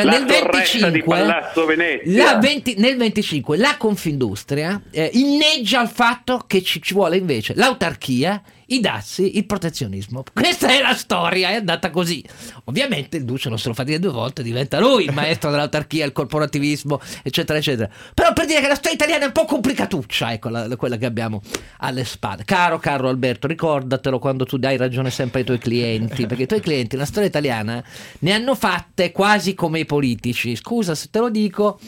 [0.00, 2.24] Confindustria nel torretta di 25 Palazzo Venezia.
[2.24, 7.54] la 20 nel 25 la Confindustria eh, inneggia al fatto che ci, ci vuole invece
[7.54, 8.42] l'autarchia,
[8.74, 10.22] i dazi, il protezionismo.
[10.32, 12.24] Questa è la storia, è andata così.
[12.64, 16.04] Ovviamente il duce non se lo fa dire due volte, diventa lui il maestro dell'autarchia,
[16.04, 17.88] il corporativismo, eccetera, eccetera.
[18.14, 21.06] Però per dire che la storia italiana è un po' complicatuccia, ecco la- quella che
[21.06, 21.42] abbiamo
[21.78, 22.44] alle spalle.
[22.44, 26.60] Caro, caro Alberto, ricordatelo quando tu dai ragione sempre ai tuoi clienti, perché i tuoi
[26.60, 27.82] clienti la storia italiana
[28.20, 30.56] ne hanno fatte quasi come i politici.
[30.56, 31.78] Scusa se te lo dico,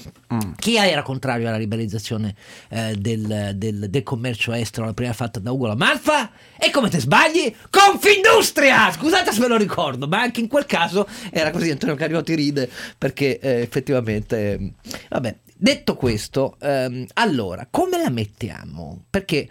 [0.56, 2.34] chi era contrario alla liberalizzazione
[2.68, 6.30] eh, del, del- del commercio estero, la prima fatta da Ugo La Malfa?
[6.58, 7.54] E come te sbagli?
[7.70, 8.90] Confindustria!
[8.92, 11.70] Scusate se me lo ricordo, ma anche in quel caso era così.
[11.70, 14.52] Antonio Cariotti ride perché eh, effettivamente.
[14.52, 14.72] eh,
[15.08, 19.04] Vabbè, detto questo, ehm, allora come la mettiamo?
[19.10, 19.48] Perché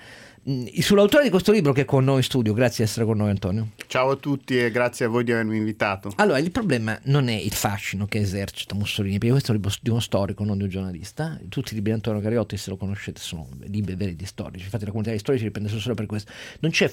[0.81, 3.29] sull'autore di questo libro che è con noi in studio, grazie di essere con noi,
[3.29, 3.69] Antonio.
[3.87, 6.11] Ciao a tutti e grazie a voi di avermi invitato.
[6.17, 9.77] Allora, il problema non è il fascino che esercita Mussolini, perché questo è un libro
[9.81, 11.39] di uno storico, non di un giornalista.
[11.47, 14.65] Tutti i libri di Antonio Cariotti, se lo conoscete, sono libri veri di storici.
[14.65, 16.31] Infatti, la comunità di storici riprende solo per questo.
[16.59, 16.91] Non c'è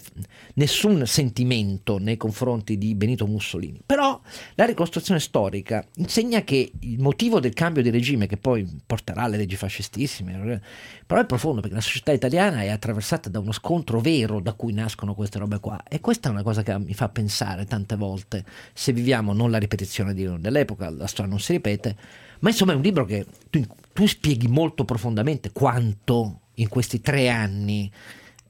[0.55, 3.81] nessun sentimento nei confronti di Benito Mussolini.
[3.85, 4.21] Però
[4.55, 9.39] la ricostruzione storica insegna che il motivo del cambio di regime, che poi porterà alle
[9.39, 10.61] leggi fascistissime,
[11.05, 14.73] però è profondo perché la società italiana è attraversata da uno scontro vero da cui
[14.73, 15.83] nascono queste robe qua.
[15.89, 19.59] E questa è una cosa che mi fa pensare tante volte, se viviamo non la
[19.59, 21.97] ripetizione dell'epoca, la storia non si ripete,
[22.41, 27.29] ma insomma è un libro che tu, tu spieghi molto profondamente quanto in questi tre
[27.29, 27.91] anni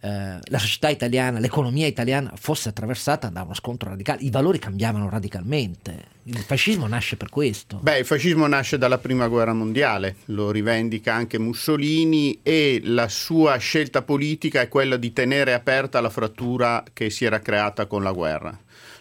[0.03, 5.11] eh, la società italiana, l'economia italiana fosse attraversata da uno scontro radicale, i valori cambiavano
[5.11, 7.79] radicalmente, il fascismo nasce per questo.
[7.83, 13.59] Beh, il fascismo nasce dalla prima guerra mondiale, lo rivendica anche Mussolini e la sua
[13.59, 18.13] scelta politica è quella di tenere aperta la frattura che si era creata con la
[18.13, 18.59] guerra.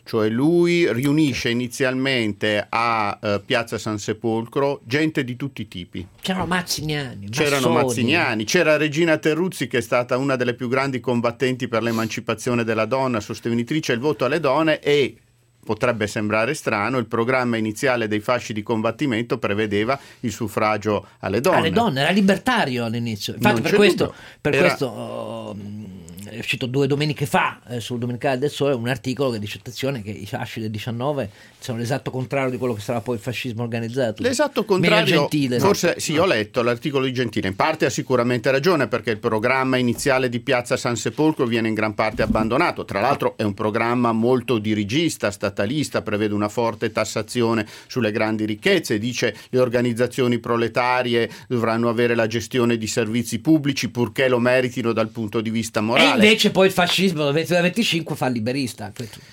[0.10, 6.08] Cioè lui riunisce inizialmente a eh, Piazza San Sepolcro gente di tutti i tipi.
[6.20, 7.86] C'erano Mazziniani, C'erano Massoni.
[7.86, 12.86] Mazziniani, c'era Regina Terruzzi che è stata una delle più grandi combattenti per l'emancipazione della
[12.86, 15.16] donna, sostenitrice del voto alle donne e
[15.64, 21.58] potrebbe sembrare strano, il programma iniziale dei fasci di combattimento prevedeva il suffragio alle donne.
[21.58, 23.36] alle donne, era libertario all'inizio.
[23.36, 28.38] Infatti, per questo, per questo oh, mh, è uscito due domeniche fa eh, sul Domenicale
[28.38, 32.52] del Sole un articolo che dice attenzione che i fasci del 19 sono l'esatto contrario
[32.52, 34.24] di quello che sarà poi il fascismo organizzato.
[34.24, 35.60] L'esatto contrario, gentile.
[35.60, 39.78] forse sì, ho letto l'articolo di Gentile, in parte ha sicuramente ragione perché il programma
[39.78, 44.12] iniziale di Piazza San Sepolcro viene in gran parte abbandonato, tra l'altro è un programma
[44.12, 51.90] molto dirigista, statalista, prevede una forte tassazione sulle grandi ricchezze, dice le organizzazioni proletarie dovranno
[51.90, 56.19] avere la gestione di servizi pubblici purché lo meritino dal punto di vista morale.
[56.24, 58.92] Invece poi il fascismo del 22-25 fa il liberista.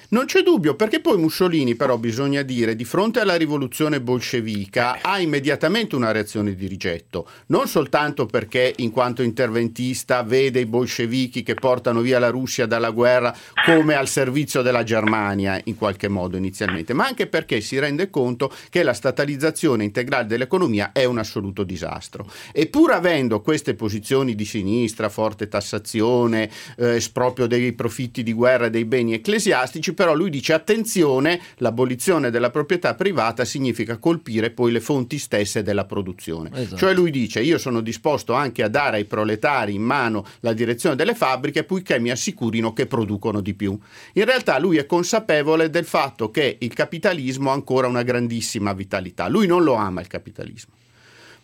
[0.08, 5.18] Non c'è dubbio, perché poi Mussolini, però, bisogna dire, di fronte alla rivoluzione bolscevica ha
[5.18, 7.28] immediatamente una reazione di rigetto.
[7.46, 12.90] Non soltanto perché, in quanto interventista, vede i bolscevichi che portano via la Russia dalla
[12.90, 18.08] guerra come al servizio della Germania, in qualche modo inizialmente, ma anche perché si rende
[18.10, 22.30] conto che la statalizzazione integrale dell'economia è un assoluto disastro.
[22.52, 28.66] E pur avendo queste posizioni di sinistra, forte tassazione, eh, esproprio dei profitti di guerra
[28.66, 34.72] e dei beni ecclesiastici, però lui dice attenzione, l'abolizione della proprietà privata significa colpire poi
[34.72, 36.50] le fonti stesse della produzione.
[36.52, 36.76] Esatto.
[36.76, 40.96] Cioè lui dice io sono disposto anche a dare ai proletari in mano la direzione
[40.96, 43.78] delle fabbriche purché mi assicurino che producono di più.
[44.14, 49.28] In realtà lui è consapevole del fatto che il capitalismo ha ancora una grandissima vitalità.
[49.28, 50.74] Lui non lo ama il capitalismo.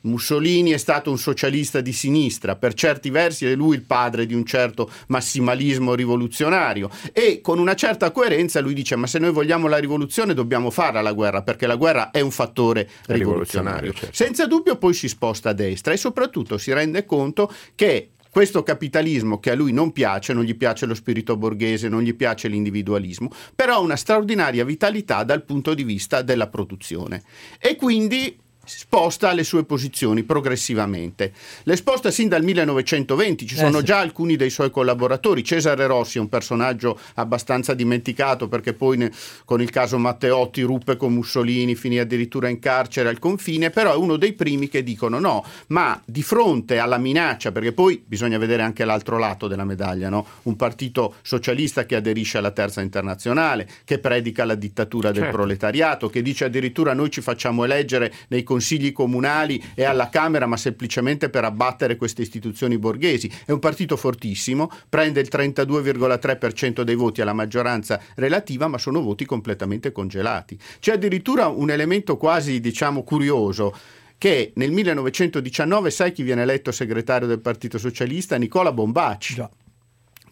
[0.02, 4.34] Mussolini è stato un socialista di sinistra, per certi versi è lui il padre di
[4.34, 9.68] un certo massimalismo rivoluzionario e con una certa coerenza lui dice ma se noi vogliamo
[9.68, 13.92] la rivoluzione dobbiamo farla la guerra perché la guerra è un fattore È rivoluzionario, rivoluzionario.
[13.92, 14.14] certo.
[14.14, 19.38] Senza dubbio poi si sposta a destra e soprattutto si rende conto che questo capitalismo
[19.40, 23.28] che a lui non piace, non gli piace lo spirito borghese, non gli piace l'individualismo,
[23.54, 27.22] però ha una straordinaria vitalità dal punto di vista della produzione.
[27.58, 28.34] E quindi
[28.64, 31.32] sposta le sue posizioni progressivamente.
[31.64, 35.42] Le sposta sin dal 1920, ci Eh, sono già alcuni dei suoi collaboratori.
[35.44, 39.10] Cesare Rossi è un personaggio abbastanza dimenticato perché poi ne-
[39.44, 43.96] con il caso Matteotti ruppe con Mussolini, finì addirittura in carcere al confine, però è
[43.96, 48.62] uno dei primi che dicono no, ma di fronte alla minaccia, perché poi bisogna vedere
[48.62, 50.26] anche l'altro lato della medaglia, no?
[50.42, 55.36] un partito socialista che aderisce alla terza internazionale, che predica la dittatura del Certo.
[55.36, 60.58] proletariato, che dice addirittura noi ci facciamo eleggere nei consigli comunali e alla Camera, ma
[60.58, 63.32] semplicemente per abbattere queste istituzioni borghesi.
[63.46, 69.24] È un partito fortissimo, prende il 32,3% dei voti alla maggioranza relativa, ma sono voti
[69.24, 70.58] completamente congelati.
[70.80, 73.74] C'è addirittura un elemento quasi, diciamo, curioso
[74.18, 78.36] che nel 1919 sai chi viene eletto segretario del Partito Socialista?
[78.36, 79.61] Nicola Bombacci.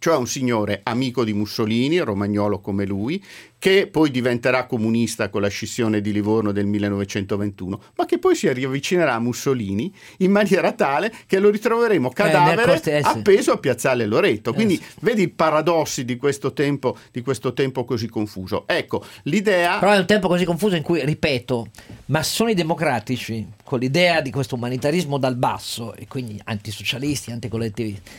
[0.01, 3.23] Cioè un signore amico di Mussolini, romagnolo come lui,
[3.59, 8.51] che poi diventerà comunista con la scissione di Livorno del 1921, ma che poi si
[8.51, 14.07] riavvicinerà a Mussolini in maniera tale che lo ritroveremo cadavere corte- eh, appeso a Piazzale
[14.07, 14.55] Loreto.
[14.55, 18.65] Quindi Eh, vedi i paradossi di questo tempo, di questo tempo così confuso.
[18.67, 21.69] Ecco, l'idea Però è un tempo così confuso in cui, ripeto,
[22.07, 28.11] massoni democratici, con l'idea di questo umanitarismo dal basso, e quindi antisocialisti, anticollettivisti,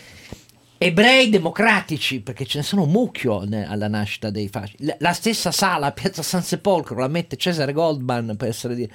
[0.84, 4.78] ebrei democratici, perché ce ne sono un mucchio alla nascita dei fasci.
[4.98, 8.90] La, stessa sala Piazza San Sepolcro la mette Cesare Goldman, per essere di-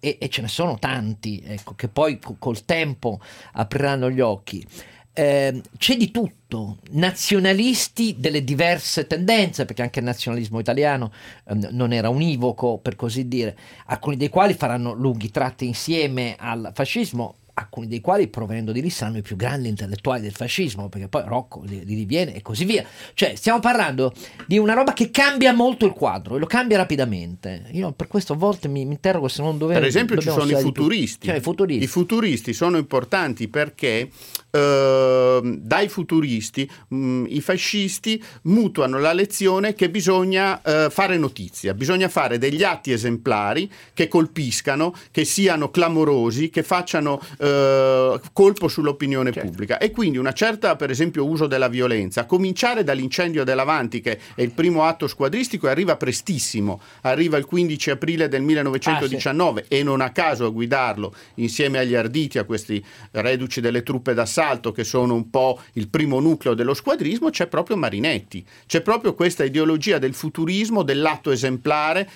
[0.00, 3.20] e, e ce ne sono tanti, ecco, che poi co- col tempo
[3.52, 4.66] apriranno gli occhi.
[5.12, 11.12] Eh, c'è di tutto, nazionalisti delle diverse tendenze, perché anche il nazionalismo italiano
[11.46, 13.54] ehm, non era univoco, per così dire,
[13.88, 18.88] alcuni dei quali faranno lunghi tratti insieme al fascismo, alcuni dei quali provenendo di lì
[18.88, 22.64] saranno i più grandi intellettuali del fascismo, perché poi Rocco li, li riviene e così
[22.64, 22.84] via.
[23.14, 24.12] Cioè, stiamo parlando
[24.46, 27.64] di una roba che cambia molto il quadro e lo cambia rapidamente.
[27.72, 29.78] Io per questo a volte mi, mi interrogo se non dovevo...
[29.78, 31.26] Per esempio ci sono i futuristi.
[31.26, 31.84] Cioè, i futuristi.
[31.84, 34.08] I futuristi sono importanti perché
[34.52, 42.08] ehm, dai futuristi mh, i fascisti mutuano la lezione che bisogna eh, fare notizia, bisogna
[42.08, 49.78] fare degli atti esemplari che colpiscano, che siano clamorosi, che facciano eh, colpo sull'opinione pubblica.
[49.78, 54.42] E quindi una certa per esempio uso della violenza, a cominciare dall'incendio dell'Avanti che è
[54.42, 60.00] il primo atto squadristico e arriva prestissimo, arriva il 15 aprile del 1919 e non
[60.00, 64.41] a caso a guidarlo insieme agli arditi, a questi reduci delle truppe d'assalto
[64.72, 69.44] che sono un po' il primo nucleo dello squadrismo, c'è proprio Marinetti, c'è proprio questa
[69.44, 72.08] ideologia del futurismo, dell'atto esemplare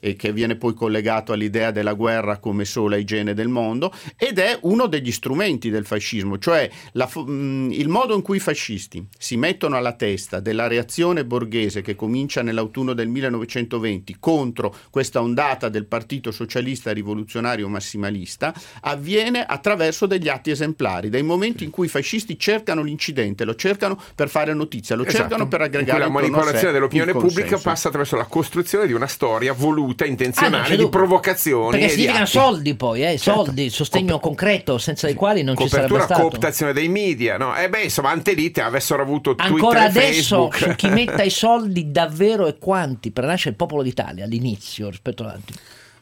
[0.00, 4.58] e che viene poi collegato all'idea della guerra come sola igiene del mondo ed è
[4.62, 9.36] uno degli strumenti del fascismo, cioè la mh, il modo in cui i fascisti si
[9.36, 15.86] mettono alla testa della reazione borghese che comincia nell'autunno del 1920 contro questa ondata del
[15.86, 22.38] Partito Socialista Rivoluzionario Massimalista avviene attraverso degli atti esemplari, dei momenti in cui i fascisti
[22.38, 25.22] cercano l'incidente, lo cercano per fare notizia, lo Esatto.
[25.22, 29.86] cercano per aggregare la manipolazione dell'opinione pubblica passa attraverso la costruzione di una storia voluta,
[29.90, 30.88] Ah, non intenzionale, c'è di dubbio.
[30.98, 31.70] provocazioni.
[31.70, 33.44] Perché significano soldi poi, eh, Certo.
[33.44, 36.28] soldi, sostegno concreto, senza i quali non ci sarebbe Copertura, stato.
[36.28, 37.56] cooptazione dei media, no?
[37.56, 41.90] E beh, insomma, Antelite avessero avuto Ancora Twitter e adesso su chi metta i soldi
[41.90, 45.56] davvero e quanti per nascere il popolo d'Italia all'inizio rispetto all'altro.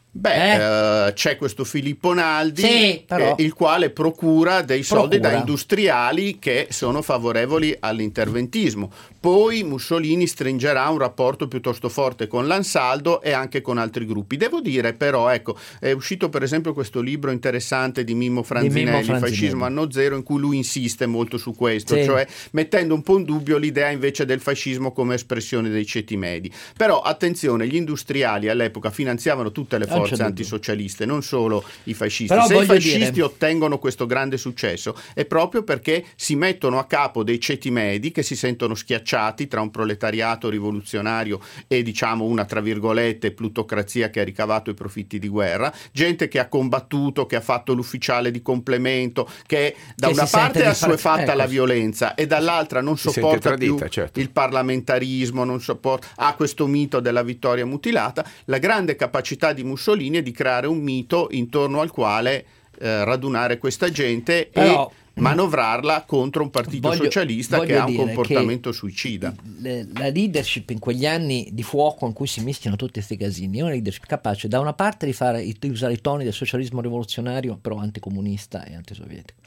[0.09, 5.29] Beh, eh, c'è questo Filippo Naldi, Sì, eh, il quale procura dei soldi Procura.
[5.33, 8.91] da industriali che sono favorevoli all'interventismo.
[9.19, 14.37] Poi Mussolini stringerà un rapporto piuttosto forte con l'Ansaldo e anche con altri gruppi.
[14.37, 19.19] Devo dire però, ecco, è uscito per esempio questo libro interessante di Mimmo Franzinelli, Franzinelli.
[19.21, 22.05] Fascismo anno zero, in cui lui insiste molto su questo, Sì.
[22.05, 26.51] cioè mettendo un po' in dubbio l'idea invece del fascismo come espressione dei ceti medi.
[26.75, 32.33] Però attenzione, gli industriali all'epoca finanziavano tutte le c'è forze antisocialiste, non solo i fascisti.
[32.33, 36.85] Però Se i fascisti dire- ottengono questo grande successo è proprio perché si mettono a
[36.85, 42.45] capo dei ceti medi che si sentono schiacciati tra un proletariato rivoluzionario e diciamo una
[42.45, 47.35] tra virgolette plutocrazia che ha ricavato i profitti di guerra, gente che ha combattuto, che
[47.35, 51.31] ha fatto l'ufficiale di complemento, che da Che una parte è far- assuefatta ecco.
[51.31, 54.19] alla violenza e dall'altra non sopporta tradita, più certo.
[54.19, 59.86] il parlamentarismo, non sopporta, ha questo mito della vittoria mutilata, la grande capacità di Mussolini
[59.93, 62.45] è di creare un mito intorno al quale
[62.79, 67.85] eh, radunare questa gente Però- e manovrarla contro un partito Voglio- socialista che voglio ha
[67.85, 69.33] un comportamento suicida.
[69.59, 73.59] Le- la leadership in quegli anni di fuoco in cui si mischiano tutti questi casini
[73.59, 76.81] è una leadership capace da una parte di, fare, di usare i toni del socialismo
[76.81, 79.39] rivoluzionario però anticomunista e antisovietico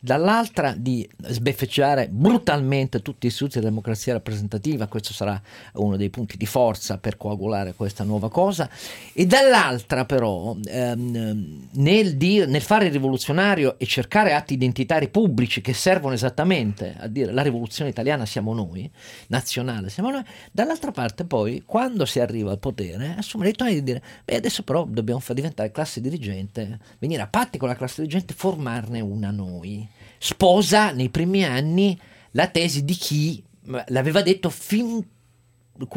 [0.00, 5.40] dall'altra di sbeffeggiare brutalmente tutti gli istituti della democrazia rappresentativa questo sarà
[5.74, 8.68] uno dei punti di forza per coagulare questa nuova cosa
[9.12, 15.60] e dall'altra però ehm, nel, dire- nel fare il rivoluzionario e cercare atti identitari pubblici
[15.60, 18.90] che servono esattamente a dire la rivoluzione italiana siamo noi,
[19.28, 23.84] nazionale siamo noi, dall'altra parte poi quando si arriva al potere assumere i toni di
[23.84, 28.00] dire beh adesso però dobbiamo far diventare classe dirigente, venire a patti con la classe
[28.00, 29.88] dirigente, formarne una noi.
[30.18, 31.96] Sposa nei primi anni
[32.32, 33.40] la tesi di chi
[33.86, 35.00] l'aveva detto fin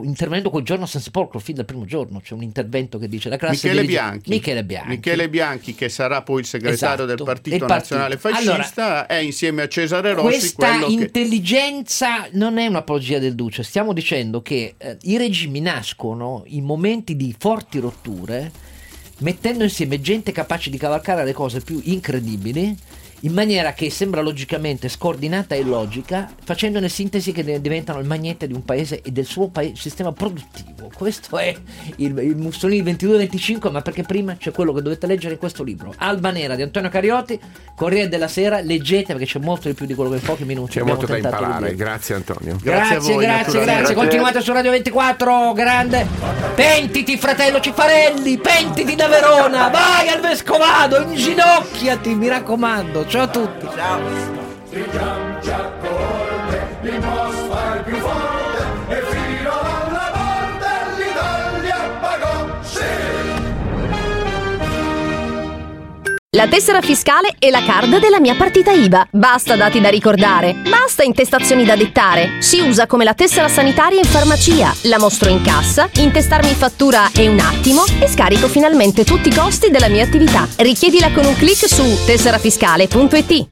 [0.02, 3.30] intervenendo quel giorno a San Sepolcro fin dal primo giorno c'è un intervento che dice
[3.30, 4.30] la classe Michele dirige- Bianchi.
[4.32, 7.96] Michele Bianchi Michele Bianchi, che sarà poi il segretario Esatto, del Partito partito.
[7.96, 10.94] Nazionale Fascista, è insieme a Cesare Rossi questa quello che...
[10.94, 17.16] intelligenza non è un'apologia del Duce, stiamo dicendo che eh, i regimi nascono in momenti
[17.16, 18.52] di forti rotture,
[19.20, 22.76] mettendo insieme gente capace di cavalcare le cose più incredibili
[23.22, 28.54] in maniera che sembra logicamente scordinata e logica, facendone sintesi che diventano il magnete di
[28.54, 30.92] un paese e del suo paese, sistema produttivo.
[30.94, 31.56] Questo è
[31.98, 35.94] il, il Mussolini 22-25, ma perché prima c'è quello che dovete leggere in questo libro.
[35.98, 37.40] Alba Nera di Antonio Cariotti,
[37.76, 40.74] Corriere della Sera, leggete perché c'è molto di più di quello che in pochi minuti
[40.74, 42.58] C'è abbiamo molto da imparare, grazie Antonio.
[42.62, 43.94] Grazie, grazie, grazie, naturalmente.
[43.94, 46.08] Continuate su Radio 24, grande.
[46.54, 49.70] Pentiti, fratello Cifarelli, pentiti da Verona.
[49.70, 53.07] Vai al Vescovado, inginocchiati, mi raccomando.
[53.10, 53.28] Ciao a
[66.36, 69.08] La tessera fiscale e la card della mia partita IVA.
[69.12, 70.56] Basta dati da ricordare.
[70.56, 72.42] Basta intestazioni da dettare.
[72.42, 74.76] Si usa come la tessera sanitaria in farmacia.
[74.84, 79.70] La mostro in cassa, intestarmi fattura è un attimo e scarico finalmente tutti i costi
[79.70, 80.46] della mia attività.
[80.58, 83.46] Richiedila con un clic su tesserafiscale.it.